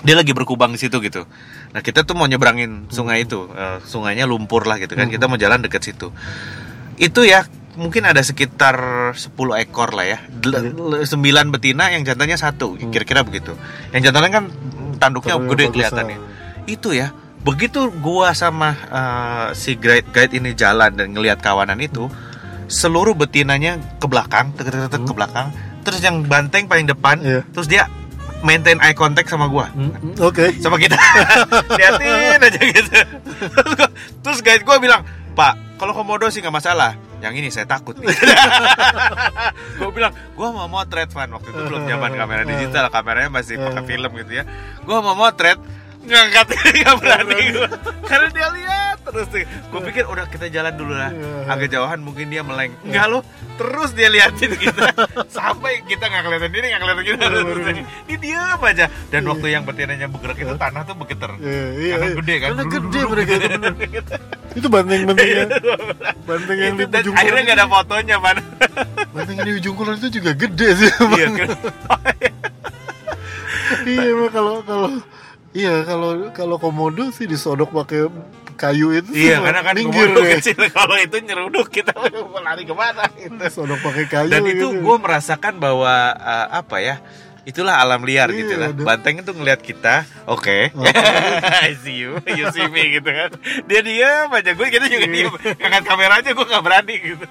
Dia 0.04 0.14
lagi 0.14 0.30
berkubang 0.30 0.70
di 0.70 0.78
situ 0.78 1.00
gitu. 1.00 1.26
Nah 1.70 1.80
kita 1.80 2.02
tuh 2.02 2.14
mau 2.14 2.24
nyebrangin 2.24 2.86
sungai 2.88 3.24
itu, 3.24 3.48
Eh, 3.48 3.78
sungainya 3.82 4.24
lumpur 4.24 4.64
lah 4.64 4.76
gitu 4.76 4.94
kan. 4.94 5.06
Hmm. 5.06 5.14
Kita 5.14 5.26
mau 5.26 5.36
jalan 5.36 5.60
deket 5.60 5.82
situ. 5.82 6.12
Itu 6.96 7.22
ya 7.22 7.44
mungkin 7.76 8.08
ada 8.08 8.20
sekitar 8.20 8.76
10 9.12 9.60
ekor 9.60 9.92
lah 9.92 10.06
ya. 10.06 10.18
Del- 10.28 10.72
Iya. 10.72 11.04
9 11.04 11.52
betina 11.52 11.92
yang 11.92 12.02
jantannya 12.02 12.36
satu, 12.36 12.74
Hmm. 12.74 12.88
kira-kira 12.88 13.20
begitu. 13.20 13.52
Yang 13.92 14.08
jantannya 14.08 14.30
kan 14.32 14.44
tanduknya 14.96 15.36
Tapi 15.36 15.48
gede 15.52 15.64
kelihatannya. 15.70 16.18
Itu 16.64 16.96
ya. 16.96 17.12
Begitu 17.44 17.92
gua 18.00 18.32
sama 18.32 18.74
eh, 18.74 19.46
si 19.52 19.76
guide 19.76 20.08
guide 20.10 20.32
ini 20.34 20.50
jalan 20.52 20.96
dan 20.96 21.12
ngelihat 21.12 21.38
kawanan 21.38 21.78
itu, 21.78 22.08
seluruh 22.66 23.14
betinanya 23.14 23.78
ke 24.00 24.06
belakang, 24.08 24.50
ke 24.56 25.12
belakang. 25.14 25.54
Terus 25.86 26.02
yang 26.02 26.26
banteng 26.26 26.66
paling 26.66 26.88
depan, 26.88 27.22
Hmm. 27.22 27.28
Iya. 27.28 27.40
terus 27.54 27.68
dia 27.70 27.86
maintain 28.44 28.76
eye 28.82 28.96
contact 28.96 29.28
sama 29.30 29.48
gua. 29.48 29.70
Hmm, 29.72 29.92
oke. 30.20 30.56
Sama 30.60 30.76
kita. 30.76 30.96
Liatin 31.78 32.40
aja 32.40 32.60
gitu. 32.60 32.90
Terus 34.24 34.38
guide 34.44 34.64
gue 34.64 34.76
bilang 34.82 35.04
pak 35.36 35.54
kalau 35.76 35.92
komodo 35.92 36.28
sih 36.32 36.40
nggak 36.40 36.56
masalah. 36.56 36.96
Yang 37.20 37.34
ini 37.40 37.48
saya 37.48 37.64
takut. 37.64 37.96
Nih 38.00 38.12
gue 39.80 39.90
bilang 39.92 40.12
gue 40.12 40.48
mau 40.52 40.68
motret 40.68 41.08
fan 41.08 41.32
waktu 41.32 41.48
itu 41.48 41.62
belum 41.64 41.88
zaman 41.88 42.10
kamera 42.12 42.42
digital 42.44 42.92
kameranya 42.92 43.30
masih 43.32 43.56
pakai 43.56 43.84
film 43.88 44.10
gitu 44.20 44.32
ya. 44.40 44.44
Gue 44.84 44.98
mau 45.00 45.16
motret 45.16 45.56
ngangkat 46.06 46.46
nggak 46.80 46.94
berani 47.02 47.42
gue 47.50 47.68
karena 48.06 48.28
dia 48.30 48.48
lihat 48.54 48.96
terus 49.06 49.26
tuh. 49.30 49.42
Gue 49.46 49.80
pikir 49.90 50.04
udah 50.06 50.26
kita 50.26 50.46
jalan 50.50 50.74
dulu 50.74 50.94
lah. 50.94 51.10
Agak 51.46 51.70
jauhan 51.70 52.02
mungkin 52.02 52.26
dia 52.30 52.42
meleng. 52.42 52.74
Enggak 52.82 53.06
lo 53.10 53.18
terus 53.56 53.90
dia 53.94 54.08
liatin 54.10 54.52
kita. 54.54 54.90
Sampai 55.36 55.82
kita 55.86 56.10
nggak 56.10 56.22
kelihatan 56.26 56.50
ini 56.50 56.66
nggak 56.74 56.82
kelihatan 56.82 57.04
kita. 57.06 57.24
Terus 57.30 57.64
dia 58.06 58.18
diam 58.18 58.60
aja. 58.62 58.86
Dan 59.10 59.22
waktu 59.30 59.46
yang 59.50 59.62
betinanya 59.62 60.06
bergerak 60.10 60.38
itu 60.38 60.54
tanah 60.58 60.82
tuh 60.86 60.94
bergetar. 60.98 61.30
Iya, 61.38 61.64
iya, 61.78 61.94
karena 61.96 62.06
iya. 62.06 62.16
gede 62.18 62.34
kan? 62.34 62.48
Karena 62.50 62.64
gede 62.66 63.00
mereka 63.06 63.32
itu 63.32 63.48
bener. 63.50 63.72
Itu 64.56 64.66
banteng-bantengnya. 64.72 65.46
Banteng 66.26 66.58
yang 66.58 66.74
di 66.74 66.84
ujung 66.86 67.14
akhirnya 67.14 67.42
nggak 67.46 67.58
ada 67.58 67.66
fotonya 67.70 68.16
man 68.18 68.36
Banteng 69.14 69.34
yang 69.38 69.46
di 69.46 69.54
ujung 69.62 69.74
kulon 69.78 69.96
itu 70.00 70.08
juga 70.18 70.30
gede 70.34 70.68
sih. 70.74 70.90
iya 71.16 71.28
kan? 71.30 71.48
iya 73.86 74.02
emang 74.14 74.30
kalau 74.30 74.54
kalau 74.62 74.90
iya 75.56 75.74
kalau 75.82 76.10
kalau 76.30 76.56
komodo 76.56 77.08
sih 77.08 77.24
disodok 77.24 77.72
pakai 77.72 78.12
kayu 78.54 78.92
itu 78.92 79.08
iya 79.12 79.40
karena 79.40 79.60
kan 79.62 79.72
minggir 79.74 80.08
komodo 80.08 80.20
ya. 80.22 80.36
kecil 80.36 80.60
kalau 80.76 80.96
itu 80.96 81.16
nyeruduk 81.18 81.68
kita 81.68 81.96
mau 81.96 82.36
lari 82.38 82.62
ke 82.62 82.72
mana 82.72 83.08
gitu 83.14 83.40
Sodok 83.48 83.80
pakai 83.80 84.04
kayu 84.04 84.28
dan 84.28 84.44
itu 84.44 84.66
gitu. 84.70 84.80
gue 84.80 84.96
merasakan 84.98 85.56
bahwa 85.56 85.92
uh, 86.12 86.46
apa 86.54 86.76
ya 86.78 86.96
itulah 87.46 87.78
alam 87.78 88.02
liar 88.02 88.26
Iya, 88.26 88.38
gitu 88.38 88.54
lah 88.58 88.70
ada. 88.70 88.82
banteng 88.82 89.22
itu 89.22 89.30
ngelihat 89.30 89.62
kita 89.62 90.02
oke 90.26 90.74
Oh. 90.74 90.82
I 91.62 91.78
see 91.78 92.02
you 92.02 92.18
you 92.26 92.50
see 92.50 92.66
me 92.66 92.90
gitu 92.92 93.06
kan 93.06 93.30
dia 93.64 93.80
diam 93.80 94.28
aja 94.30 94.50
gue 94.50 94.66
kita 94.66 94.86
juga 94.86 95.06
Iya. 95.06 95.14
diam 95.30 95.32
ngangkat 95.54 95.84
kamera 95.84 96.14
aja 96.18 96.30
gue 96.32 96.42
nggak 96.44 96.64
berani 96.64 96.94
gitu 96.98 97.26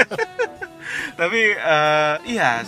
tapi 1.20 1.40
eh, 1.52 2.14
iya 2.26 2.64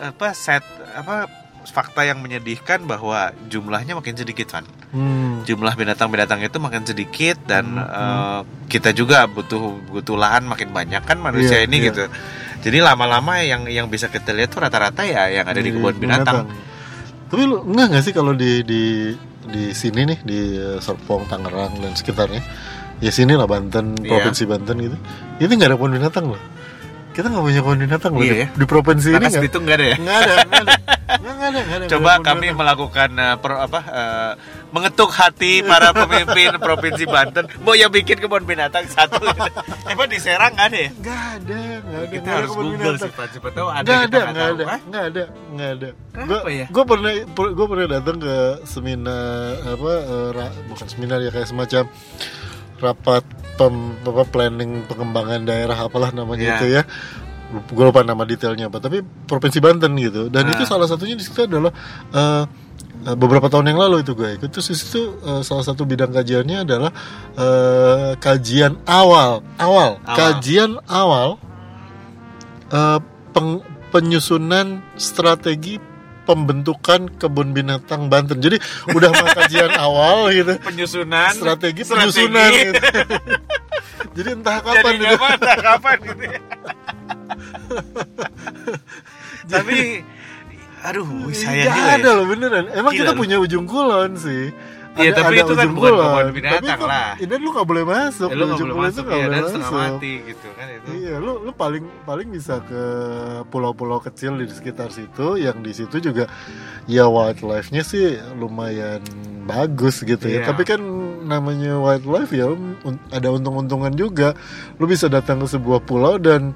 apa 0.00 0.32
set 0.32 0.64
apa 0.92 1.28
fakta 1.70 2.02
yang 2.02 2.18
menyedihkan 2.18 2.82
bahwa 2.84 3.30
jumlahnya 3.46 3.94
makin 3.94 4.14
sedikit 4.14 4.50
kan 4.50 4.66
Hmm. 4.90 5.46
jumlah 5.46 5.70
binatang-binatang 5.72 6.42
itu 6.42 6.58
makin 6.58 6.82
sedikit 6.82 7.38
dan 7.46 7.78
Hmm, 7.78 7.86
eh, 7.86 8.40
kita 8.66 8.90
juga 8.90 9.24
butuh 9.24 9.78
butuh 9.86 10.18
lahan 10.18 10.42
makin 10.44 10.74
banyak 10.74 11.00
kan 11.00 11.16
manusia 11.16 11.62
Iya, 11.62 11.70
ini 11.70 11.76
iya. 11.78 11.86
gitu. 11.88 12.04
Jadi 12.60 12.78
lama-lama 12.82 13.38
yang 13.40 13.70
yang 13.70 13.86
bisa 13.86 14.10
kita 14.10 14.34
lihat 14.34 14.50
tuh 14.50 14.60
rata-rata 14.60 15.06
ya 15.06 15.30
yang 15.30 15.46
ada 15.46 15.56
di 15.56 15.70
kebun 15.70 15.96
binatang. 15.96 16.50
Tapi 17.30 17.42
lu 17.46 17.62
enggak 17.62 17.86
nggak 17.88 18.02
sih 18.02 18.12
kalau 18.12 18.34
di 18.34 18.66
di 18.66 19.14
di 19.46 19.70
sini 19.72 20.04
nih 20.04 20.18
di 20.20 20.40
eh, 20.58 20.78
Serpong, 20.82 21.30
Tangerang 21.30 21.78
dan 21.78 21.94
sekitarnya. 21.94 22.42
Ya 23.00 23.08
sini 23.08 23.32
lah 23.32 23.48
Banten, 23.48 23.96
Iya. 23.96 24.10
provinsi 24.12 24.44
Banten 24.44 24.76
gitu. 24.76 24.96
Itu 25.38 25.48
nggak 25.48 25.70
ada 25.70 25.76
kebun 25.78 25.94
binatang 25.94 26.34
loh. 26.34 26.42
Kita 27.20 27.28
nggak 27.28 27.44
punya 27.44 27.60
kebun 27.60 27.78
binatang 27.78 28.10
loh 28.10 28.22
Iya 28.22 28.32
di, 28.32 28.40
ya. 28.40 28.46
di 28.50 28.64
provinsi 28.64 29.06
ini 29.06 29.16
Rangkas 29.18 29.34
nggak. 29.36 29.76
Ada 29.76 29.84
ya? 29.84 29.96
Nggak 29.98 30.18
ada, 30.18 30.34
nggak 30.40 30.62
ada. 30.62 30.74
Nggak 31.10 31.36
ada, 31.42 31.58
nggak 31.60 31.76
ada. 31.76 31.86
Coba 31.90 32.10
ada 32.12 32.22
kami 32.22 32.38
binatang. 32.40 32.56
melakukan 32.56 33.08
eh, 33.12 33.36
per- 33.36 33.60
apa 33.60 33.80
eh, 33.82 34.32
mengetuk 34.70 35.10
hati 35.10 35.52
para 35.60 35.90
pemimpin 36.00 36.50
provinsi 36.56 37.04
Banten. 37.04 37.44
Mau 37.60 37.74
yang 37.74 37.90
bikin 37.90 38.16
kebun 38.16 38.42
binatang 38.42 38.86
satu. 38.86 39.18
Emang 39.90 40.06
di 40.06 40.16
Serang 40.16 40.54
nggak 40.54 40.66
ada 40.66 40.78
ya? 40.78 40.90
Nggak 40.92 41.20
ada, 41.34 41.60
nggak 41.82 42.00
ada. 42.00 42.08
Kita 42.08 42.28
harus 42.32 42.50
Google 42.50 42.70
binatang. 42.72 42.98
sih 43.02 43.10
Pak. 43.10 43.26
Siapa 43.28 43.48
tahu 43.50 43.68
ada 43.68 43.82
Nggak 43.82 44.00
ada, 44.00 44.06
nggak 44.06 44.30
nggak 44.30 44.48
ada, 44.48 44.64
nggak 44.80 45.04
ada, 45.04 45.22
nggak 45.50 45.70
ada. 45.74 45.88
Kenapa 46.10 46.48
ya? 46.48 46.66
Gue 46.70 46.84
pernah, 46.86 47.12
gue 47.28 47.66
pernah 47.68 47.86
datang 47.90 48.16
ke 48.16 48.34
seminar 48.64 49.20
apa, 49.68 49.90
eh, 50.00 50.28
ra- 50.32 50.56
bukan 50.64 50.86
seminar 50.86 51.18
ya 51.18 51.30
kayak 51.30 51.48
semacam 51.48 51.84
rapat 52.80 53.22
pem, 53.54 53.74
apa, 54.00 54.24
planning 54.24 54.84
pengembangan 54.84 55.44
daerah 55.44 55.76
apalah 55.78 56.10
namanya 56.10 56.42
Iya. 56.42 56.56
itu 56.56 56.66
ya. 56.72 56.82
Gue 57.66 57.84
lupa 57.84 58.00
nama 58.00 58.22
detailnya 58.22 58.66
apa, 58.66 58.78
tapi 58.78 59.00
provinsi 59.02 59.58
Banten 59.58 59.92
gitu. 59.94 60.26
Dan 60.26 60.48
Ah. 60.48 60.52
itu 60.52 60.64
salah 60.64 60.86
satunya 60.86 61.12
di 61.12 61.22
situ 61.22 61.44
adalah 61.44 61.70
eh, 62.10 62.44
beberapa 63.10 63.48
tahun 63.48 63.68
yang 63.68 63.80
lalu 63.80 64.00
itu 64.00 64.12
gue 64.12 64.36
ikut. 64.36 64.48
Terus 64.48 64.70
di 64.70 64.76
situ 64.76 65.02
eh, 65.20 65.42
salah 65.42 65.62
satu 65.62 65.82
bidang 65.82 66.08
kajiannya 66.10 66.62
adalah 66.62 66.90
eh, 67.34 68.10
kajian 68.16 68.80
awal, 68.84 69.42
awal, 69.56 69.98
Awal. 70.00 70.14
kajian 70.14 70.78
awal 70.86 71.36
eh, 72.70 72.98
peng- 73.30 73.64
penyusunan 73.90 74.80
strategi 74.94 75.82
pembentukan 76.30 77.10
kebun 77.18 77.50
binatang 77.50 78.06
Banten. 78.06 78.38
Jadi 78.38 78.62
udah 78.94 79.10
kajian 79.34 79.74
awal 79.86 80.30
gitu. 80.30 80.54
Penyusunan 80.62 81.34
Strategi 81.34 81.82
strategi. 81.82 82.22
penyusunan 82.22 82.50
gitu. 82.54 82.74
Jadi 84.16 84.28
entah 84.34 84.58
kapan 84.62 84.92
Jadi 84.94 85.06
gitu. 85.06 85.16
mana 85.18 85.52
kapan 85.58 85.98
gitu 86.06 86.24
ya. 86.24 86.40
Tapi 89.50 89.78
aduh 90.80 91.04
sayang 91.36 91.76
juga 91.76 91.92
ada 91.98 92.08
ya. 92.08 92.16
loh 92.16 92.26
beneran. 92.26 92.64
Emang 92.72 92.92
Gila 92.94 93.00
kita 93.02 93.12
loh. 93.12 93.18
punya 93.18 93.36
ujung 93.42 93.66
kulon 93.66 94.16
sih. 94.16 94.54
Iya, 95.00 95.10
tapi 95.16 95.34
itu 95.40 95.54
kan 95.56 95.68
bukan 95.72 95.92
kebun 95.96 96.28
binatang 96.36 96.78
Tapi 96.78 96.84
lah. 96.84 97.08
Ini 97.16 97.34
lu 97.40 97.48
gak 97.56 97.66
boleh 97.66 97.84
masuk. 97.88 98.28
Ya, 98.28 98.36
lu 98.36 98.44
ujung 98.52 98.68
boleh 98.70 98.84
masuk 98.84 99.04
ya 99.04 99.16
boleh 99.16 99.28
dan 99.30 99.42
setengah 99.48 99.72
mati 99.72 100.12
gitu 100.28 100.46
kan 100.54 100.66
itu. 100.68 100.88
Iya, 101.00 101.14
lu 101.18 101.32
lu 101.40 101.50
paling 101.56 101.84
paling 102.04 102.28
bisa 102.28 102.54
ke 102.64 102.82
pulau-pulau 103.48 103.98
kecil 104.04 104.36
di 104.36 104.46
sekitar 104.48 104.92
situ 104.92 105.40
yang 105.40 105.64
di 105.64 105.72
situ 105.72 105.96
juga 105.98 106.28
ya 106.84 107.08
wildlife-nya 107.08 107.82
sih 107.82 108.20
lumayan 108.36 109.00
bagus 109.48 110.04
gitu 110.04 110.26
ya. 110.28 110.44
Iya. 110.44 110.48
Tapi 110.52 110.62
kan 110.68 110.80
namanya 111.24 111.80
wildlife 111.80 112.30
ya 112.30 112.52
ada 113.10 113.28
untung-untungan 113.32 113.92
juga. 113.96 114.36
Lu 114.76 114.84
bisa 114.84 115.08
datang 115.08 115.40
ke 115.42 115.46
sebuah 115.48 115.82
pulau 115.82 116.20
dan 116.20 116.54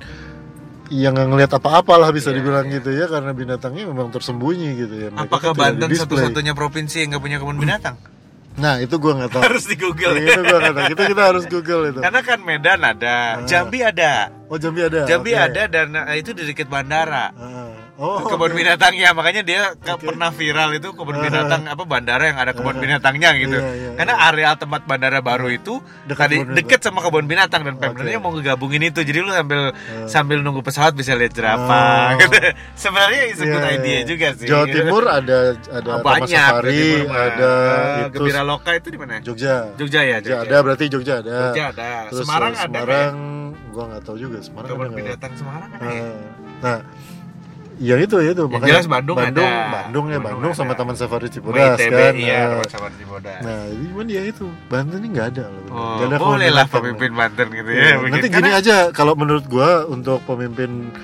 yang 0.92 1.16
nggak 1.16 1.28
ngelihat 1.32 1.52
apa-apa 1.56 1.96
lah 1.96 2.10
bisa 2.12 2.28
Iya, 2.28 2.38
dibilang 2.38 2.66
iya. 2.68 2.76
gitu 2.78 2.90
ya 2.92 3.08
karena 3.08 3.32
binatangnya 3.32 3.88
memang 3.88 4.12
tersembunyi 4.12 4.70
gitu 4.76 4.94
ya. 4.94 5.08
Mereka 5.10 5.26
Apakah 5.26 5.50
Banten 5.56 5.88
satu-satunya 5.88 6.52
provinsi 6.52 7.00
yang 7.00 7.16
nggak 7.16 7.24
punya 7.24 7.36
kebun 7.40 7.58
binatang? 7.58 7.96
Nah 8.54 8.78
itu 8.78 8.94
gua 8.96 9.12
nggak 9.18 9.30
tahu. 9.30 9.42
Harus 9.42 9.64
di 9.66 9.74
Google. 9.74 10.14
Iya, 10.14 10.30
itu 10.30 10.42
gua 10.42 10.58
nggak 10.58 10.74
tahu. 10.74 10.86
Kita 10.94 11.02
kita 11.10 11.22
harus 11.30 11.44
Google 11.46 11.82
itu. 11.90 12.00
Karena 12.00 12.20
kan 12.22 12.38
Medan 12.40 12.80
ada, 12.80 13.16
Ah. 13.34 13.44
Jambi 13.44 13.82
ada, 13.82 14.30
Oh 14.46 14.56
Jambi 14.56 14.80
ada. 14.80 15.02
Jambi 15.04 15.32
Oke. 15.32 15.42
ada 15.42 15.62
dan 15.66 15.86
eh, 15.92 16.16
itu 16.16 16.30
di 16.30 16.42
dekat 16.44 16.66
bandara. 16.66 17.34
Ah. 17.34 17.83
Oh, 17.94 18.18
kebun 18.20 18.50
oke. 18.50 18.58
binatangnya 18.58 19.14
makanya 19.14 19.42
dia 19.42 19.62
Oke. 19.70 20.02
pernah 20.04 20.28
viral 20.28 20.74
itu 20.74 20.90
kebun 20.90 21.14
binatang 21.16 21.62
apa 21.64 21.82
bandara 21.84 22.26
yang 22.26 22.34
ada 22.36 22.50
kebun 22.50 22.74
binatangnya 22.76 23.30
gitu 23.36 23.54
Iya, 23.54 23.70
iya, 23.70 23.90
karena 23.94 24.14
area 24.26 24.50
tempat 24.54 24.82
bandara 24.82 25.18
baru 25.20 25.46
itu 25.46 25.78
Dekat 26.02 26.26
tadi 26.26 26.36
kebun 26.38 26.54
deket 26.54 26.80
sama 26.80 26.98
kebun 27.00 27.24
binatang 27.24 27.62
dan 27.62 27.74
Oke. 27.74 27.94
pemdanya 27.94 28.18
mau 28.18 28.34
ngegabungin 28.34 28.82
itu 28.84 28.98
jadi 29.00 29.18
lu 29.20 29.30
sambil 29.30 29.70
sambil 30.04 30.42
nunggu 30.42 30.58
pesawat 30.60 30.90
bisa 30.92 31.14
lihat 31.14 31.30
Oh. 31.30 31.36
jerapah 31.36 32.18
gitu 32.18 32.34
sebenarnya 32.82 33.22
a 33.22 33.34
good 33.36 33.46
Iya, 33.54 33.70
idea 33.72 33.90
iya. 33.92 34.00
juga 34.02 34.28
sih 34.32 34.46
Jawa 34.48 34.64
Timur 34.66 35.02
ada 35.06 35.38
ada 35.54 35.90
Taman 35.94 36.02
banyak 36.02 36.34
Safari, 36.34 36.74
Timur 36.98 37.14
ada 37.14 37.52
Eh, 37.54 38.02
itu 38.02 38.10
Gembira 38.12 38.42
Loka 38.42 38.70
itu 38.72 38.88
di 38.88 38.98
mana 38.98 39.12
Jogja. 39.20 39.70
Jogja 39.74 40.00
ya 40.02 40.18
Jogja 40.18 40.34
Jogja 40.36 40.50
ada 40.50 40.56
berarti 40.60 40.84
Jogja 40.88 41.14
ada. 41.16 41.36
Jogja 41.46 41.64
ada 41.70 41.90
Terus 42.10 42.26
Semarang 42.26 42.52
eh, 42.52 42.58
ada 42.58 42.66
Semarang 42.74 43.14
gua 43.70 43.84
nggak 43.88 44.02
tahu 44.02 44.16
juga 44.16 44.38
Semarang 44.40 44.66
kebun 44.68 44.82
ya? 44.84 44.96
binatang 44.96 45.32
Semarang 45.34 45.70
ada 45.70 45.86
ya? 45.86 46.02
Nah, 46.60 46.78
yang 47.76 47.98
itu 47.98 48.16
ya 48.18 48.30
itu 48.30 48.44
makanya 48.46 48.70
jelas 48.70 48.86
Bandung 48.86 49.16
ada. 49.16 49.24
Bandung, 49.26 49.50
Bandung 49.50 50.04
ya 50.06 50.18
Bandung 50.18 50.40
Bandung 50.40 50.52
sama 50.52 50.72
ada. 50.72 50.78
Taman 50.80 50.94
Safari 50.94 51.28
Cibodas 51.28 51.74
ITB, 51.74 51.90
kan. 51.90 52.14
iya 52.14 52.38
Nah, 52.38 52.48
Taman 52.54 52.70
Safari 52.70 52.94
Cibodas 52.96 53.38
Nah, 53.40 53.60
ini 53.66 53.84
cuman 53.90 54.06
ya 54.06 54.22
itu 54.22 54.44
Banten 54.66 54.98
ini 54.98 55.08
nggak 55.10 55.26
ada 55.30 55.44
loh. 55.46 55.64
Oh, 55.68 55.96
ada 56.00 56.16
boleh 56.16 56.48
lah 56.48 56.66
pemimpin 56.66 57.10
Banten 57.10 57.46
gitu 57.48 57.70
ya. 57.70 57.80
Iya, 57.80 57.94
bikin. 57.98 58.12
Nanti 58.12 58.28
gini 58.28 58.40
Karena- 58.46 58.58
aja 58.58 58.76
kalau 58.90 59.14
menurut 59.14 59.44
gua 59.46 59.70
untuk 59.84 60.18
pemimpin 60.22 60.94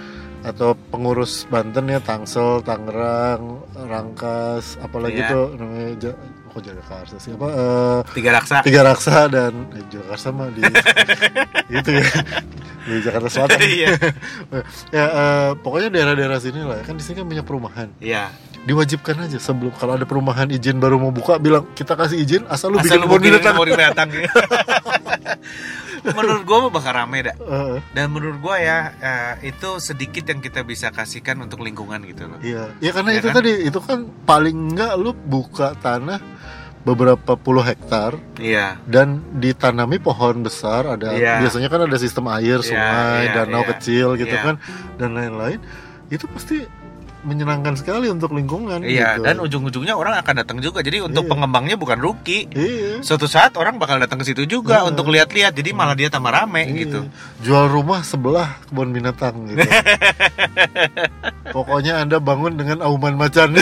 atau 0.41 0.73
pengurus 0.89 1.45
Banten 1.47 1.85
ya 1.87 1.99
Tangsel, 1.99 2.63
Tangerang, 2.63 3.61
Rangkas, 3.77 4.81
apalagi 4.81 5.21
Iya. 5.21 5.29
tuh 5.29 5.47
namanya 5.55 5.89
kok 6.51 6.63
Jagakarsa 6.67 7.17
sih 7.23 7.33
apa 7.39 7.47
eh, 7.49 7.99
tiga 8.19 8.31
raksa. 8.35 8.57
Tiga 8.67 8.81
Raksa 8.83 9.31
dan 9.31 9.53
eh, 9.73 9.85
Jagakarsa 9.89 10.29
mah 10.35 10.51
di 10.51 10.63
itu 11.79 11.91
ya 11.95 12.07
di 12.85 13.01
Jakarta 13.07 13.29
Selatan. 13.31 13.59
Iya. 13.63 13.95
ya 14.97 15.05
eh, 15.07 15.51
pokoknya 15.63 15.89
daerah-daerah 15.95 16.39
sini 16.43 16.61
lah 16.67 16.83
kan 16.83 16.99
di 16.99 17.03
sini 17.07 17.23
kan 17.23 17.27
banyak 17.31 17.47
perumahan. 17.47 17.89
Iya. 18.03 18.35
Diwajibkan 18.61 19.17
aja 19.25 19.41
sebelum 19.41 19.73
kalau 19.73 19.97
ada 19.97 20.05
perumahan 20.05 20.51
izin 20.53 20.77
baru 20.77 21.01
mau 21.01 21.09
buka 21.09 21.41
bilang 21.41 21.65
kita 21.73 21.97
kasih 21.97 22.21
izin 22.21 22.43
asal 22.45 22.69
lu 22.69 22.77
Asal 22.77 23.01
bikin 23.01 23.09
lu 23.09 23.17
bikin 23.17 23.41
kebun 23.41 23.69
binatang. 23.73 24.09
menurut 26.03 26.43
gua 26.43 26.59
mah 26.65 26.73
bakal 26.73 26.93
rame 26.95 27.19
dah. 27.23 27.37
Eh, 27.37 27.77
Dan 27.91 28.11
menurut 28.11 28.39
gua 28.39 28.57
ya 28.57 28.79
eh, 28.97 29.49
itu 29.49 29.77
sedikit 29.79 30.25
yang 30.25 30.39
kita 30.39 30.61
bisa 30.63 30.89
kasihkan 30.89 31.37
untuk 31.39 31.61
lingkungan 31.61 32.01
gitu 32.05 32.27
loh. 32.27 32.39
Iya, 32.41 32.73
ya 32.79 32.91
karena 32.91 33.11
Iya 33.13 33.19
itu 33.19 33.29
kan? 33.29 33.37
tadi 33.37 33.53
itu 33.63 33.79
kan 33.79 33.99
paling 34.25 34.57
enggak 34.71 34.93
lu 34.97 35.13
buka 35.13 35.77
tanah 35.77 36.21
beberapa 36.81 37.37
puluh 37.37 37.61
hektar 37.61 38.17
Iya. 38.41 38.81
dan 38.89 39.21
ditanami 39.37 40.01
pohon 40.01 40.41
besar 40.41 40.89
ada 40.89 41.13
Iya. 41.13 41.45
biasanya 41.45 41.69
kan 41.69 41.85
ada 41.85 41.97
sistem 42.01 42.25
air 42.33 42.65
Iya, 42.65 42.69
sungai 42.73 43.21
iya, 43.29 43.35
danau 43.37 43.63
iya. 43.63 43.69
kecil 43.77 44.09
gitu 44.17 44.33
Iya. 44.33 44.45
kan 44.49 44.55
dan 44.97 45.13
lain-lain 45.13 45.61
itu 46.09 46.25
pasti 46.25 46.65
menyenangkan 47.23 47.77
sekali 47.77 48.09
untuk 48.09 48.33
lingkungan 48.33 48.81
Iya, 48.81 49.17
gitu. 49.21 49.25
dan 49.29 49.37
ujung-ujungnya 49.39 49.95
orang 49.95 50.17
akan 50.21 50.35
datang 50.41 50.59
juga. 50.59 50.81
Jadi 50.81 51.05
untuk 51.05 51.25
Iya. 51.27 51.31
pengembangnya 51.33 51.77
bukan 51.77 51.99
rugi. 52.01 52.49
iya 52.51 53.01
Suatu 53.01 53.29
saat 53.29 53.55
orang 53.61 53.77
bakal 53.77 54.01
datang 54.01 54.21
ke 54.21 54.29
situ 54.29 54.45
juga 54.45 54.81
Iya. 54.83 54.89
untuk 54.89 55.09
lihat-lihat. 55.09 55.53
Jadi 55.53 55.71
malah 55.73 55.93
dia 55.93 56.09
tambah 56.09 56.33
rame 56.33 56.65
Iya. 56.65 56.77
gitu. 56.87 57.01
jual 57.41 57.73
rumah 57.73 58.05
sebelah 58.05 58.61
kebun 58.69 58.93
binatang 58.93 59.33
gitu 59.49 59.65
pokoknya 61.57 62.05
anda 62.05 62.21
bangun 62.21 62.53
dengan 62.53 62.85
auman 62.85 63.17
macan 63.17 63.57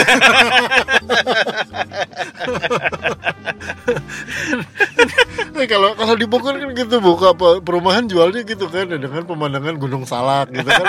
Eh, 5.59 5.67
kalau 5.67 5.91
kalau 5.93 6.15
di 6.15 6.23
Bogor 6.23 6.55
kan 6.55 6.71
gitu 6.71 6.97
buka 6.99 7.31
pe- 7.31 7.59
perumahan 7.59 8.05
jualnya 8.05 8.41
gitu 8.41 8.65
kan 8.65 8.87
dengan 8.87 9.21
pemandangan 9.21 9.75
Gunung 9.75 10.03
Salak 10.03 10.47
gitu 10.49 10.65
kan 10.65 10.85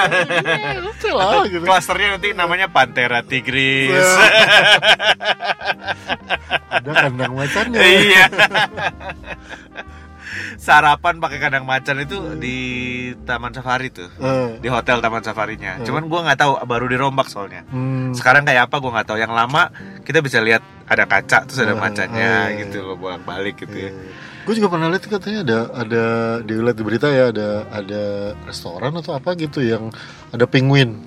Eh, 0.47 0.79
oke 0.89 1.09
lah 1.11 1.43
gitu 1.45 1.63
Klasternya 1.63 2.09
nanti 2.15 2.31
namanya 2.33 2.67
Panthera 2.67 3.21
tigris. 3.21 3.91
ada 6.71 6.91
kandang 6.97 7.35
macannya 7.35 7.83
iya. 7.83 8.25
Sarapan 10.57 11.19
pakai 11.19 11.39
kandang 11.39 11.65
macan 11.65 11.97
itu 11.99 12.17
di 12.37 12.57
Taman 13.19 13.51
Safari 13.51 13.89
tuh. 13.89 14.07
Eh, 14.15 14.61
Di 14.61 14.69
hotel 14.69 15.01
Taman 15.01 15.21
Safarinya. 15.21 15.81
Cuman 15.81 16.07
gua 16.07 16.23
nggak 16.23 16.39
tahu 16.39 16.53
baru 16.63 16.87
dirombak 16.87 17.27
soalnya. 17.27 17.65
hmm, 17.67 18.13
Sekarang 18.13 18.45
kayak 18.45 18.69
apa 18.69 18.77
gua 18.77 18.95
nggak 18.95 19.09
tahu. 19.09 19.19
Yang 19.19 19.33
lama 19.33 19.63
kita 20.05 20.21
bisa 20.21 20.39
lihat 20.39 20.61
ada 20.85 21.05
kaca 21.05 21.43
terus 21.43 21.59
ada 21.59 21.73
Eh, 21.73 21.81
macannya 21.81 22.33
gitu 22.57 22.85
loh 22.85 22.95
bolak-balik 22.95 23.57
gitu 23.59 23.77
ya. 23.81 23.93
Gue 24.51 24.59
juga 24.59 24.67
pernah 24.69 24.91
lihat 24.91 25.07
katanya 25.07 25.41
ada 25.41 25.59
ada 25.73 26.05
di 26.43 26.53
lihat 26.53 26.75
di 26.75 26.83
berita 26.83 27.07
ya 27.07 27.31
ada 27.31 27.49
ada 27.71 28.03
restoran 28.43 28.91
atau 28.93 29.15
apa 29.15 29.39
gitu 29.39 29.63
yang 29.63 29.95
ada 30.29 30.43
penguin 30.43 30.99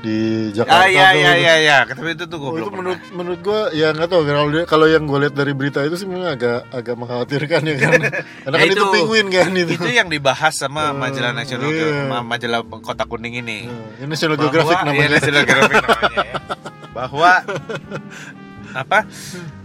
di 0.00 0.16
Jakarta. 0.50 0.74
Ah 0.74 0.86
iya 0.88 1.08
iya 1.12 1.32
iya 1.36 1.54
iya. 1.60 1.78
Tapi 1.84 2.16
itu 2.16 2.24
tuh 2.24 2.40
gua 2.40 2.50
Oh, 2.50 2.56
itu 2.56 2.64
pernah. 2.64 2.74
menurut 2.74 3.00
menurut 3.12 3.40
gue 3.40 3.60
ya 3.76 3.92
nggak 3.92 4.08
tahu 4.08 4.20
kalau 4.24 4.48
dia- 4.48 4.66
kalau 4.66 4.86
yang 4.88 5.04
gue 5.04 5.18
lihat 5.20 5.34
dari 5.36 5.52
berita 5.52 5.84
itu 5.84 5.94
sih 5.94 6.08
memang 6.08 6.34
agak 6.34 6.66
agak 6.68 6.94
mengkhawatirkan 6.96 7.60
ya 7.62 7.74
kan 7.76 7.90
karena 8.42 8.56
Ya 8.56 8.58
kan 8.58 8.66
itu, 8.66 8.74
itu- 8.74 8.90
penguin 8.90 9.26
kan 9.28 9.50
itu. 9.52 9.70
itu 9.76 9.88
yang 9.88 10.08
dibahas 10.08 10.54
sama 10.56 10.90
majalah 10.90 11.30
nasional 11.30 11.68
iya. 11.68 12.08
ma- 12.08 12.26
majalah 12.26 12.58
kota 12.80 13.04
kuning 13.04 13.38
ini 13.38 13.70
ini 14.00 14.08
National 14.08 14.34
Geographic 14.34 14.74
iya, 14.74 14.82
namanya. 14.82 15.08
National 15.14 15.42
Geographic 15.44 15.78
namanya 15.78 16.16
ya. 16.18 16.34
bahwa 16.96 17.32
apa 18.72 18.98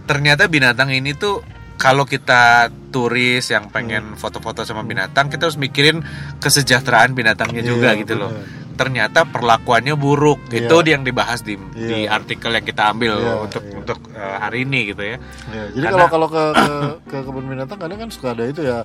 ternyata 0.04 0.46
binatang 0.46 0.92
ini 0.92 1.10
tuh 1.10 1.40
kalau 1.76 2.02
kita 2.02 2.66
turis 2.88 3.44
yang 3.46 3.68
pengen 3.68 4.16
foto-foto 4.16 4.64
sama 4.64 4.80
binatang 4.80 5.28
kita 5.28 5.46
harus 5.46 5.56
mikirin 5.56 6.00
kesejahteraan 6.40 7.12
binatangnya 7.12 7.60
juga 7.60 7.92
Iya, 7.92 8.00
gitu 8.00 8.14
loh 8.16 8.32
benar. 8.32 8.74
ternyata 8.76 9.24
perlakuannya 9.24 9.94
buruk 9.94 10.40
Iya. 10.48 10.68
itu 10.68 10.76
yang 10.86 11.02
dibahas 11.02 11.40
di 11.40 11.56
di 11.72 12.04
Iya. 12.04 12.12
artikel 12.12 12.50
yang 12.50 12.64
kita 12.64 12.82
ambil 12.88 13.12
Iya, 13.14 13.32
untuk 13.40 13.62
iya. 13.62 13.76
untuk 13.76 13.98
eh, 14.10 14.36
hari 14.38 14.64
ini 14.64 14.80
gitu 14.90 15.02
ya 15.02 15.16
Ya, 15.48 15.62
jadi 15.70 15.86
kalau 15.90 16.08
kalau 16.08 16.28
ke, 16.28 16.42
ke 16.52 16.66
ke 17.12 17.16
kebun 17.22 17.46
binatang 17.46 17.76
kadang 17.76 17.98
kan 17.98 18.08
suka 18.08 18.32
ada 18.32 18.44
itu 18.44 18.60
ya 18.60 18.84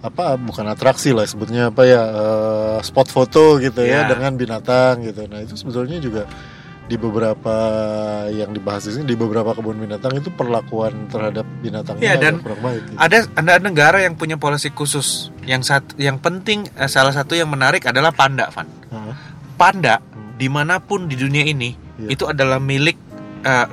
apa 0.00 0.32
bukan 0.34 0.64
atraksi 0.66 1.12
lah 1.12 1.24
sebutnya 1.24 1.68
apa 1.68 1.84
ya 1.84 2.00
eh, 2.00 2.78
spot 2.80 3.08
foto 3.08 3.56
gitu 3.56 3.80
ya 3.80 4.04
Iya. 4.04 4.10
dengan 4.10 4.32
binatang 4.34 5.00
gitu. 5.02 5.24
Nah 5.24 5.40
itu 5.40 5.52
sebetulnya 5.54 6.00
juga 6.00 6.24
di 6.90 6.98
beberapa 6.98 7.54
yang 8.28 8.50
dibahas 8.50 8.82
di 8.82 8.98
sini 8.98 9.04
di 9.04 9.14
beberapa 9.14 9.54
kebun 9.54 9.78
binatang 9.78 10.10
itu 10.12 10.26
perlakuan 10.28 11.06
terhadap 11.06 11.46
binatangnya 11.62 12.02
Iya, 12.02 12.14
dan 12.18 12.34
kurang 12.42 12.58
baik. 12.60 12.82
Gitu. 12.82 12.98
ada 12.98 13.16
ada 13.30 13.52
negara 13.60 13.98
yang 14.00 14.18
punya 14.18 14.34
polisi 14.34 14.68
khusus 14.68 15.30
yang 15.44 15.62
satu 15.62 15.94
yang 15.96 16.18
penting 16.18 16.66
eh, 16.68 16.90
salah 16.90 17.10
satu 17.10 17.32
yang 17.32 17.46
menarik 17.46 17.86
adalah 17.86 18.10
panda 18.10 18.50
Van 18.50 18.66
Hah? 18.90 19.14
panda 19.54 20.02
Hmm. 20.02 20.34
di 20.34 20.50
mana 20.50 20.82
pun 20.82 21.06
di 21.06 21.14
dunia 21.14 21.46
ini 21.46 21.78
Iya. 21.96 22.08
itu 22.10 22.24
adalah 22.24 22.58
milik 22.58 22.98
eh, 23.40 23.66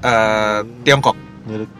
eh, 0.00 0.60
Tiongkok 0.80 1.18
milik 1.42 1.70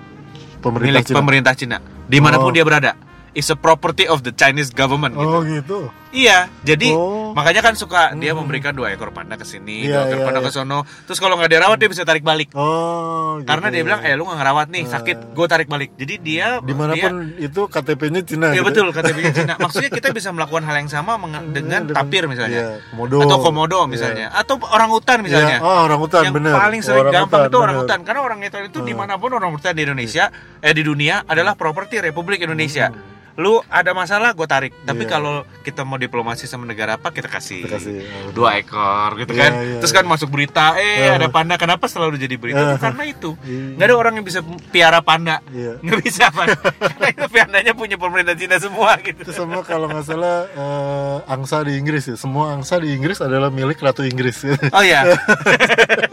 pemerintah 0.59 0.89
milik 0.89 1.05
Cina. 1.05 1.17
pemerintah 1.17 1.55
Cina 1.55 1.77
di 2.03 2.19
mana 2.19 2.37
pun 2.37 2.51
Oh. 2.51 2.55
dia 2.55 2.67
berada 2.67 2.99
is 3.33 3.47
a 3.47 3.57
property 3.57 4.05
of 4.05 4.21
the 4.21 4.31
Chinese 4.31 4.69
government 4.69 5.15
gitu. 5.15 5.31
Oh 5.31 5.41
gitu. 5.41 5.79
Iya 6.13 6.53
jadi 6.61 6.93
Oh. 6.93 7.33
makanya 7.33 7.63
kan 7.63 7.73
suka 7.73 8.13
dia 8.15 8.33
Hmm. 8.33 8.45
memberikan 8.45 8.71
dua 8.71 8.91
ekor 8.91 9.09
panda 9.11 9.35
ke 9.35 9.43
sini 9.43 9.85
Iya, 9.85 10.05
dua 10.05 10.05
ekor 10.07 10.19
iya, 10.19 10.27
panda 10.27 10.41
iya. 10.41 10.47
ke 10.47 10.53
sono 10.53 10.79
terus 11.03 11.17
kalau 11.17 11.35
nggak 11.35 11.49
dirawat 11.51 11.77
dia 11.77 11.89
bisa 11.89 12.05
tarik 12.05 12.21
balik 12.21 12.53
Oh. 12.53 13.41
Gitu. 13.41 13.49
karena 13.49 13.67
dia 13.69 13.81
bilang 13.81 14.01
eh 14.01 14.13
lu 14.13 14.25
nggak 14.25 14.37
ngerawat 14.37 14.67
nih 14.69 14.83
Eh. 14.83 14.91
sakit 14.91 15.17
gue 15.33 15.47
tarik 15.47 15.67
balik 15.67 15.91
jadi 15.95 16.15
dia 16.17 16.31
dia 16.33 16.59
di 16.61 16.73
mana 16.73 16.93
pun 16.93 17.15
itu 17.37 17.61
KTP-nya 17.63 18.21
Cina. 18.23 18.47
Iya 18.51 18.61
gitu. 18.61 18.69
betul 18.83 18.87
KTP-nya 18.91 19.33
Cina. 19.33 19.55
Maksudnya 19.57 19.91
kita 19.91 20.09
bisa 20.11 20.29
melakukan 20.31 20.65
hal 20.65 20.75
yang 20.75 20.89
sama 20.89 21.15
menga- 21.15 21.45
dengan 21.45 21.85
Dengan- 21.85 21.93
tapir 21.95 22.25
misalnya, 22.25 22.57
Iya, 22.59 22.89
komodo. 22.89 23.17
atau 23.21 23.37
komodo 23.39 23.79
Iya. 23.79 23.87
misalnya, 23.87 24.27
atau 24.33 24.57
orang 24.67 24.89
hutan 24.89 25.19
misalnya. 25.21 25.57
Iya, 25.57 25.63
oh, 25.63 25.79
orang 25.85 25.99
hutan 25.99 26.23
yang 26.25 26.35
bener. 26.35 26.53
paling 26.53 26.81
sering 26.81 27.05
Orang 27.05 27.15
gampang 27.15 27.29
hutan, 27.39 27.47
itu 27.47 27.57
orang 27.59 27.69
bener. 27.71 27.85
hutan 27.85 27.99
karena 28.03 28.21
orang 28.23 28.39
hutan 28.41 28.63
itu 28.65 28.79
Hmm. 28.79 28.89
di 28.89 28.95
mana 28.95 29.15
pun 29.17 29.31
orang 29.31 29.51
hutan 29.51 29.73
di 29.73 29.83
Indonesia 29.83 30.25
eh 30.59 30.73
di 30.73 30.83
dunia 30.83 31.15
adalah 31.23 31.53
properti 31.55 31.95
Republik 32.01 32.41
Indonesia. 32.41 32.87
Lu 33.37 33.65
ada 33.67 33.93
masalah 33.93 34.33
gue 34.33 34.45
tarik. 34.45 34.73
Tapi 34.83 35.05
Iya. 35.05 35.11
kalau 35.11 35.35
kita 35.63 35.83
mau 35.83 35.97
diplomasi 35.97 36.45
sama 36.45 36.65
negara 36.65 36.97
apa 36.97 37.09
kita 37.09 37.27
kasih, 37.27 37.65
Kita 37.65 37.79
kasih, 37.79 37.95
oh, 38.29 38.33
dua 38.35 38.59
ekor 38.59 39.17
gitu 39.17 39.33
Iya, 39.33 39.41
kan. 39.41 39.53
iya, 39.57 39.79
Terus 39.81 39.93
kan 39.93 40.05
masuk 40.05 40.29
berita 40.29 40.77
eh 40.77 41.09
Iya. 41.09 41.17
ada 41.17 41.29
panda 41.29 41.57
kenapa 41.57 41.87
selalu 41.87 42.17
jadi 42.17 42.37
berita? 42.37 42.61
Itu 42.61 42.77
karena 42.79 43.03
itu. 43.05 43.31
Iya. 43.43 43.79
Nggak 43.79 43.87
ada 43.89 43.97
orang 43.97 44.13
yang 44.21 44.27
bisa 44.27 44.41
piara 44.69 45.01
panda. 45.01 45.41
Iya. 45.49 45.79
Nggak 45.85 46.01
bisa 46.03 46.25
Pan. 46.29 46.49
Karena 46.53 47.09
itu 47.09 47.25
pandanya 47.29 47.73
punya 47.73 47.97
pemerintah 47.97 48.35
Cina 48.35 48.57
semua 48.57 48.97
gitu. 49.01 49.21
Itu 49.23 49.33
sama 49.33 49.61
kalau 49.63 49.89
nggak 49.89 50.05
salah 50.05 50.37
eh, 50.47 51.17
angsa 51.27 51.65
di 51.65 51.77
Inggris 51.77 52.05
ya. 52.09 52.17
Semua 52.17 52.53
angsa 52.53 52.77
di 52.77 52.93
Inggris 52.93 53.19
adalah 53.19 53.49
milik 53.49 53.81
Ratu 53.81 54.05
Inggris. 54.05 54.45
Oh 54.73 54.85
ya. 54.85 55.09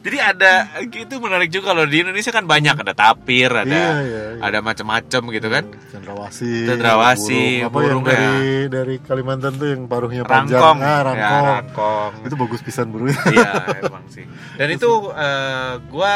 Jadi 0.00 0.16
ada 0.16 0.52
itu 0.80 1.14
menarik 1.20 1.52
juga 1.52 1.76
loh 1.76 1.84
di 1.84 2.00
Indonesia 2.00 2.32
kan 2.32 2.48
banyak 2.48 2.72
ada 2.72 2.96
tapir, 2.96 3.52
ada 3.52 3.68
Iya, 3.68 3.90
iya, 4.00 4.22
iya. 4.32 4.40
ada 4.40 4.58
macam-macam 4.64 5.22
gitu 5.28 5.48
kan. 5.52 5.64
Cendrawasih. 5.92 6.72
Cendrawasih, 6.72 7.48
burung, 7.60 7.68
apa 7.68 7.76
burung 7.76 8.02
yang 8.02 8.04
dari 8.08 8.48
dari 8.72 8.94
Kalimantan 9.04 9.52
tuh 9.60 9.68
yang 9.68 9.82
paruhnya 9.84 10.24
panjang. 10.24 10.56
Rangkong. 10.56 10.78
Ah, 10.80 10.88
Ya, 10.88 10.98
rangkong. 11.04 11.44
rangkong. 11.52 12.12
Itu 12.24 12.34
bagus 12.40 12.60
pisan 12.64 12.88
burungnya. 12.88 13.20
iya, 13.28 13.52
emang 13.84 14.04
sih. 14.08 14.24
Dan 14.56 14.68
itu 14.72 14.88
eh, 15.12 15.72
gua 15.92 16.14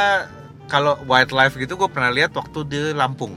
kalau 0.64 0.96
wildlife 1.04 1.60
gitu 1.60 1.76
gue 1.76 1.88
pernah 1.92 2.08
lihat 2.08 2.32
waktu 2.32 2.64
di 2.64 2.80
Lampung. 2.96 3.36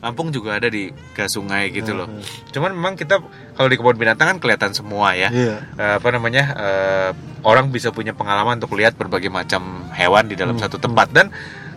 Hmm. 0.00 0.08
Lampung 0.08 0.32
juga 0.32 0.56
ada 0.56 0.72
di 0.72 0.88
ke 1.12 1.28
sungai 1.28 1.68
gitu 1.68 1.92
loh. 1.92 2.08
Hmm. 2.08 2.24
Cuman 2.48 2.72
memang 2.72 2.94
kita 2.96 3.20
kalau 3.52 3.68
di 3.68 3.76
kebun 3.76 4.00
binatang 4.00 4.32
kan 4.32 4.38
kelihatan 4.40 4.72
semua 4.72 5.12
ya. 5.12 5.28
Iya. 5.28 5.56
Eh, 5.76 5.94
apa 6.00 6.08
namanya? 6.08 6.44
eh, 6.56 7.10
orang 7.44 7.68
bisa 7.68 7.92
punya 7.92 8.16
pengalaman 8.16 8.56
untuk 8.56 8.72
lihat 8.76 8.96
berbagai 8.96 9.28
macam 9.28 9.84
hewan 9.92 10.24
di 10.24 10.40
dalam 10.40 10.56
Hmm, 10.56 10.64
satu 10.64 10.80
tempat 10.80 11.12
dan 11.12 11.28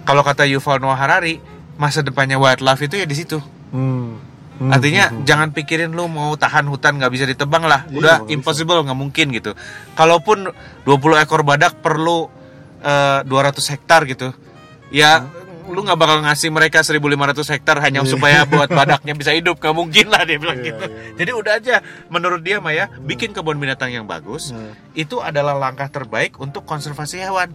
kalau 0.04 0.24
kata 0.24 0.44
Yuval 0.44 0.80
Noah 0.80 0.96
Harari, 0.96 1.40
masa 1.76 2.00
depannya 2.00 2.40
wildlife 2.40 2.80
itu 2.84 2.96
ya 2.96 3.08
di 3.08 3.16
situ. 3.16 3.44
Hmm. 3.76 4.20
Hmm, 4.54 4.70
Artinya 4.70 5.10
hmm, 5.10 5.16
hmm. 5.20 5.26
jangan 5.26 5.50
pikirin 5.52 5.92
lu 5.92 6.06
mau 6.08 6.38
tahan 6.38 6.70
hutan 6.70 6.96
nggak 7.02 7.12
bisa 7.12 7.26
ditebang 7.26 7.66
lah. 7.66 7.84
Iya, 7.90 7.98
Udah 8.00 8.16
impossible 8.30 8.80
nggak 8.86 8.96
mungkin 8.96 9.34
gitu. 9.34 9.52
Kalaupun 9.98 10.48
20 10.86 11.24
ekor 11.26 11.44
badak 11.44 11.82
perlu 11.82 12.30
eh, 12.80 13.20
200 13.26 13.74
hektar 13.74 14.06
gitu. 14.06 14.32
Ya 14.94 15.26
lu 15.70 15.80
nggak 15.82 15.96
bakal 15.96 16.18
ngasih 16.22 16.50
mereka 16.50 16.84
1500 16.84 17.54
hektar 17.54 17.78
hanya. 17.80 18.04
Iya. 18.04 18.12
supaya 18.12 18.40
buat 18.44 18.68
badaknya 18.68 19.14
bisa 19.14 19.32
hidup. 19.32 19.58
Gak 19.58 19.72
mungkin 19.72 20.12
lah 20.12 20.24
dia 20.24 20.36
bilang 20.36 20.60
Iya, 20.60 20.68
gitu. 20.74 20.84
iya. 20.84 21.16
Jadi 21.16 21.32
udah 21.32 21.54
aja 21.56 21.76
menurut 22.08 22.42
dia 22.42 22.60
Maya 22.60 22.90
bikin 23.00 23.32
kebun 23.32 23.58
binatang 23.58 23.90
yang 23.90 24.04
bagus 24.04 24.52
itu 24.94 25.20
adalah 25.20 25.56
langkah 25.56 25.88
terbaik 25.88 26.36
untuk 26.38 26.64
konservasi 26.64 27.22
hewan. 27.22 27.54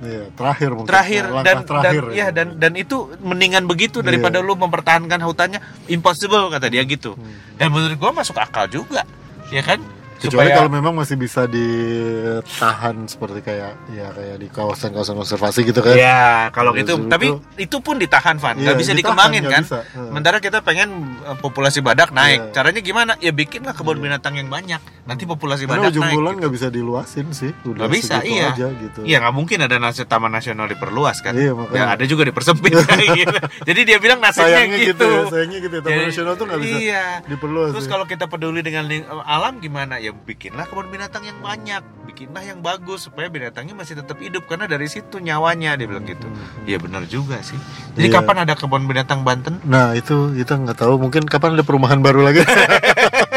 Iya, 0.00 0.32
terakhir 0.32 0.72
mungkin. 0.72 0.88
Terakhir 0.88 1.24
Langkah 1.28 1.44
dan 1.44 1.56
terakhir 1.68 2.02
dan 2.08 2.16
ya 2.16 2.26
dan 2.32 2.46
dan 2.56 2.72
itu 2.72 2.96
mendingan 3.20 3.68
begitu 3.68 4.00
daripada 4.00 4.40
Iya. 4.40 4.48
lu 4.48 4.56
mempertahankan 4.56 5.20
hutannya 5.20 5.60
impossible 5.86 6.48
kata 6.48 6.72
dia 6.72 6.80
gitu. 6.88 7.20
Hmm. 7.20 7.36
Dan 7.60 7.68
menurut 7.68 8.00
gua 8.00 8.16
masuk 8.16 8.40
akal 8.40 8.64
juga. 8.66 9.04
Ya 9.52 9.60
kan? 9.60 9.84
Kecuali 10.20 10.50
kalau 10.50 10.68
memang 10.68 10.92
masih 10.92 11.16
bisa 11.16 11.48
ditahan 11.48 12.96
seperti 13.04 13.40
kayak 13.40 13.72
ya 13.90 14.08
kayak 14.10 14.36
di 14.36 14.48
kawasan-kawasan 14.48 15.16
konservasi 15.16 15.60
gitu 15.64 15.80
kan. 15.80 15.94
Ya, 15.94 16.22
kalau 16.50 16.72
gitu, 16.72 16.94
itu- 16.94 17.08
tapi 17.08 17.26
itu 17.56 17.76
pun 17.78 17.96
ditahan, 17.96 18.36
Van. 18.36 18.54
Iya, 18.54 18.62
Nggak 18.62 18.76
bisa 18.78 18.92
ditahan, 18.92 18.98
dikembangin 19.00 19.42
kan? 19.46 19.62
bisa. 19.64 19.78
Sementara 19.90 20.36
kita 20.38 20.60
pengen 20.60 20.88
uh, 21.22 21.34
populasi 21.34 21.80
badak 21.80 22.10
naik. 22.10 22.40
Iya. 22.42 22.52
Caranya 22.52 22.80
gimana? 22.80 23.12
Ya 23.18 23.32
bikinlah 23.32 23.72
kebun 23.72 23.98
binatang 23.98 24.36
yang 24.36 24.46
banyak. 24.46 24.78
Nanti 25.02 25.24
populasi 25.24 25.64
Karena 25.64 25.88
badak 25.88 25.92
ujung 25.92 26.04
naik. 26.04 26.14
bulan 26.14 26.32
nggak 26.36 26.52
bisa 26.52 26.68
diluasin 26.68 27.26
sih. 27.32 27.50
Udah 27.64 27.80
Nggak 27.80 27.92
bisa, 27.92 28.14
iya. 28.22 28.52
aja 28.52 28.66
gitu. 28.70 29.00
Iya, 29.02 29.16
nggak 29.18 29.34
mungkin 29.34 29.58
ada 29.60 29.76
nasi 29.76 30.04
taman 30.04 30.30
nasional 30.30 30.66
diperluas 30.66 31.18
kan? 31.20 31.32
Iya, 31.32 31.52
makanya. 31.52 31.80
Ya, 31.80 31.86
ada 31.96 32.04
juga 32.04 32.22
dipersempit 32.22 32.70
gitu. 32.70 32.84
Jadi 33.68 33.80
dia 33.82 33.96
bilang 33.96 34.20
nasibnya 34.20 34.60
Sayangnya 34.60 34.78
gitu. 34.78 34.92
gitu. 34.92 35.06
ya, 35.08 35.22
sayangnya 35.28 35.58
gitu. 35.60 35.74
ya. 35.74 35.80
Taman 35.80 35.96
Jadi, 35.96 36.06
nasional 36.06 36.32
tuh 36.34 36.44
nggak 36.46 36.60
bisa 36.60 36.76
Iya. 36.78 37.04
diperluas. 37.26 37.70
Terus 37.72 37.86
ya. 37.86 37.90
kalau 37.90 38.04
kita 38.04 38.24
peduli 38.26 38.60
dengan 38.60 38.84
ling- 38.86 39.08
alam 39.08 39.54
gimana? 39.58 39.96
Ya 39.96 40.09
bikinlah 40.12 40.66
kebun 40.66 40.88
binatang 40.88 41.22
yang 41.22 41.38
banyak, 41.38 41.80
bikinlah 42.04 42.42
yang 42.42 42.58
bagus 42.60 43.06
supaya 43.06 43.26
binatangnya 43.26 43.72
masih 43.72 43.96
tetap 43.96 44.18
hidup 44.18 44.44
karena 44.44 44.66
dari 44.66 44.86
situ 44.86 45.18
nyawanya 45.18 45.74
dia 45.74 45.86
bilang 45.86 46.04
gitu. 46.04 46.26
Iya 46.64 46.78
benar 46.78 47.06
juga 47.06 47.38
sih. 47.40 47.56
Jadi 47.94 48.08
Iya. 48.08 48.20
kapan 48.20 48.44
ada 48.44 48.54
kebun 48.54 48.84
binatang 48.84 49.22
Banten? 49.22 49.62
Nah 49.62 49.94
itu 49.94 50.34
kita 50.34 50.58
nggak 50.58 50.78
tahu 50.78 50.98
mungkin 50.98 51.24
kapan 51.24 51.54
ada 51.54 51.64
perumahan 51.64 52.02
baru 52.02 52.26
lagi. 52.26 52.42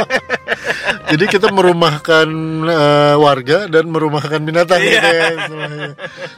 Jadi 1.13 1.29
kita 1.29 1.47
merumahkan 1.49 2.25
eh, 2.65 3.15
warga 3.15 3.67
dan 3.67 3.85
merumahkan 3.85 4.41
binatang 4.41 4.81
Iya. 4.81 4.89
gitu 4.89 5.09
ya 5.11 5.27
supaya, 5.37 5.85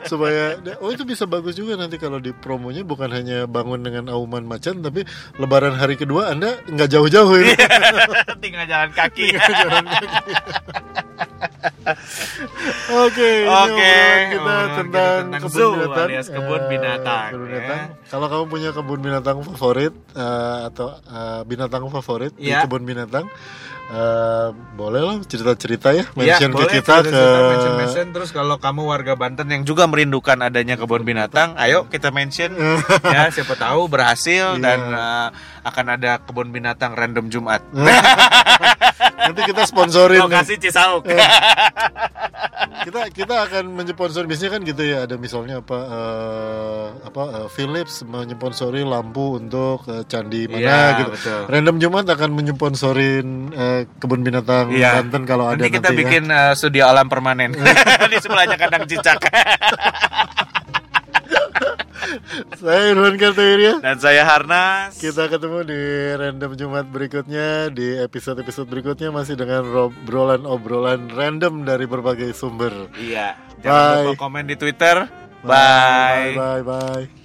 supaya 0.03 0.43
oh 0.77 0.91
itu 0.91 1.03
bisa 1.03 1.23
bagus 1.25 1.55
juga 1.55 1.75
nanti 1.75 1.95
kalau 1.95 2.19
di 2.19 2.31
promonya 2.31 2.83
bukan 2.83 3.07
hanya 3.07 3.45
bangun 3.45 3.79
dengan 3.79 4.11
auman 4.11 4.43
macan 4.43 4.79
tapi 4.79 5.07
lebaran 5.35 5.73
hari 5.73 5.95
kedua 5.95 6.29
Anda 6.29 6.59
nggak 6.61 6.89
jauh-jauh 6.89 7.33
ya. 7.37 7.55
Tinggal 8.43 8.65
jalan 8.65 8.91
kaki. 8.91 9.31
Jalan 9.55 9.85
kaki. 9.85 10.33
Oke, 12.91 13.29
ini 13.39 13.47
Oke, 13.47 13.87
obrolan 13.87 14.25
kita 14.25 14.35
kita 14.35 14.55
tentang, 14.75 15.21
tentang 15.23 15.41
kebun 15.41 15.53
zoo 15.53 15.71
binatang. 15.71 16.05
alias 16.05 16.27
kebun 16.27 16.57
Eh, 16.57 16.67
binatang, 16.67 17.25
kebun 17.27 17.39
ya. 17.39 17.49
binatang. 17.55 17.81
Kalau 18.05 18.25
kamu 18.27 18.45
punya 18.47 18.69
kebun 18.71 18.99
binatang 18.99 19.37
favorit 19.45 19.93
eh, 20.11 20.57
atau 20.67 20.87
eh, 20.99 21.41
binatang 21.45 21.83
favorit 21.89 22.33
di 22.35 22.49
Iya. 22.49 22.65
kebun 22.65 22.83
binatang, 22.83 23.25
eh, 23.87 24.47
boleh 24.73 25.01
lah 25.01 25.15
cerita-cerita 25.21 25.89
ya, 25.91 26.03
Ya, 26.15 26.35
mention 26.35 26.49
boleh 26.51 26.67
ke 26.67 26.79
kita 26.79 26.93
ke 26.99 27.07
cerita-cerita, 27.07 27.39
mention, 27.47 27.73
mention. 27.75 28.05
terus 28.11 28.29
kalau 28.29 28.57
kamu 28.57 28.81
warga 28.83 29.13
Banten 29.13 29.45
yang 29.45 29.61
juga 29.61 29.85
merindukan 29.85 30.37
adanya 30.39 30.73
kebun 30.73 31.01
binatang, 31.01 31.53
ayo 31.55 31.85
kita 31.85 32.09
mention 32.09 32.53
ya 33.13 33.29
siapa 33.29 33.53
tahu 33.53 33.85
berhasil 33.85 34.55
Iya. 34.55 34.59
dan 34.59 34.79
uh, 34.87 35.27
akan 35.65 35.85
ada 35.91 36.21
kebun 36.21 36.53
binatang 36.53 36.93
random 36.93 37.27
Jumat. 37.27 37.65
nanti 39.25 39.41
kita 39.43 39.65
sponsorin. 39.65 40.21
Lokasi 40.21 40.61
Cisauk. 40.61 41.09
kita 42.85 43.09
kita 43.09 43.49
akan 43.49 43.73
mensponsori 43.73 44.29
biasanya 44.29 44.51
kan 44.53 44.61
gitu 44.61 44.83
ya 44.85 45.09
ada 45.09 45.17
misalnya 45.17 45.57
apa 45.57 45.77
eh, 45.89 46.85
apa 47.01 47.23
eh, 47.33 47.47
Philips 47.49 48.05
menyponsori 48.05 48.85
lampu 48.85 49.41
untuk 49.41 49.89
eh, 49.89 50.05
candi 50.05 50.45
mana 50.45 50.61
Iya, 50.61 50.81
gitu. 51.01 51.11
betul. 51.17 51.41
Random 51.49 51.75
Jumat 51.81 52.05
akan 52.05 52.29
menyponsorin 52.31 53.27
eh, 53.51 53.81
kebun 53.97 54.21
binatang 54.21 54.69
Iya. 54.69 55.01
Banten 55.01 55.25
kalau 55.25 55.49
ada 55.49 55.57
Nanti 55.57 55.73
kita 55.73 55.89
nanti 55.89 55.97
ya. 55.97 56.01
bikin 56.05 56.23
uh, 56.29 56.53
studio 56.53 56.85
alam 56.85 57.09
permanen 57.09 57.57
di 58.13 58.17
sebelahnya 58.21 58.53
kandang 58.53 58.85
cicak. 58.85 59.17
Saya 62.61 62.91
Irwan 62.93 63.15
Kartawirya. 63.17 63.81
Dan 63.81 63.97
saya 63.97 64.23
Harnas. 64.27 64.97
Kita 64.99 65.27
ketemu 65.27 65.65
di 65.65 65.81
random 66.15 66.51
Jumat 66.57 66.85
berikutnya 66.89 67.71
di 67.71 67.97
episode-episode 67.99 68.67
berikutnya 68.67 69.09
masih 69.11 69.39
dengan 69.39 69.63
obrolan-obrolan 69.89 71.11
random 71.11 71.63
dari 71.63 71.85
berbagai 71.87 72.35
sumber. 72.35 72.91
Iya. 72.99 73.37
Jangan 73.63 73.81
Bye. 73.81 73.97
lupa 74.05 74.13
komen 74.19 74.43
di 74.47 74.55
Twitter. 74.59 75.07
Bye. 75.45 76.33
Bye 76.33 76.61
bye. 76.63 76.63
bye. 76.63 77.24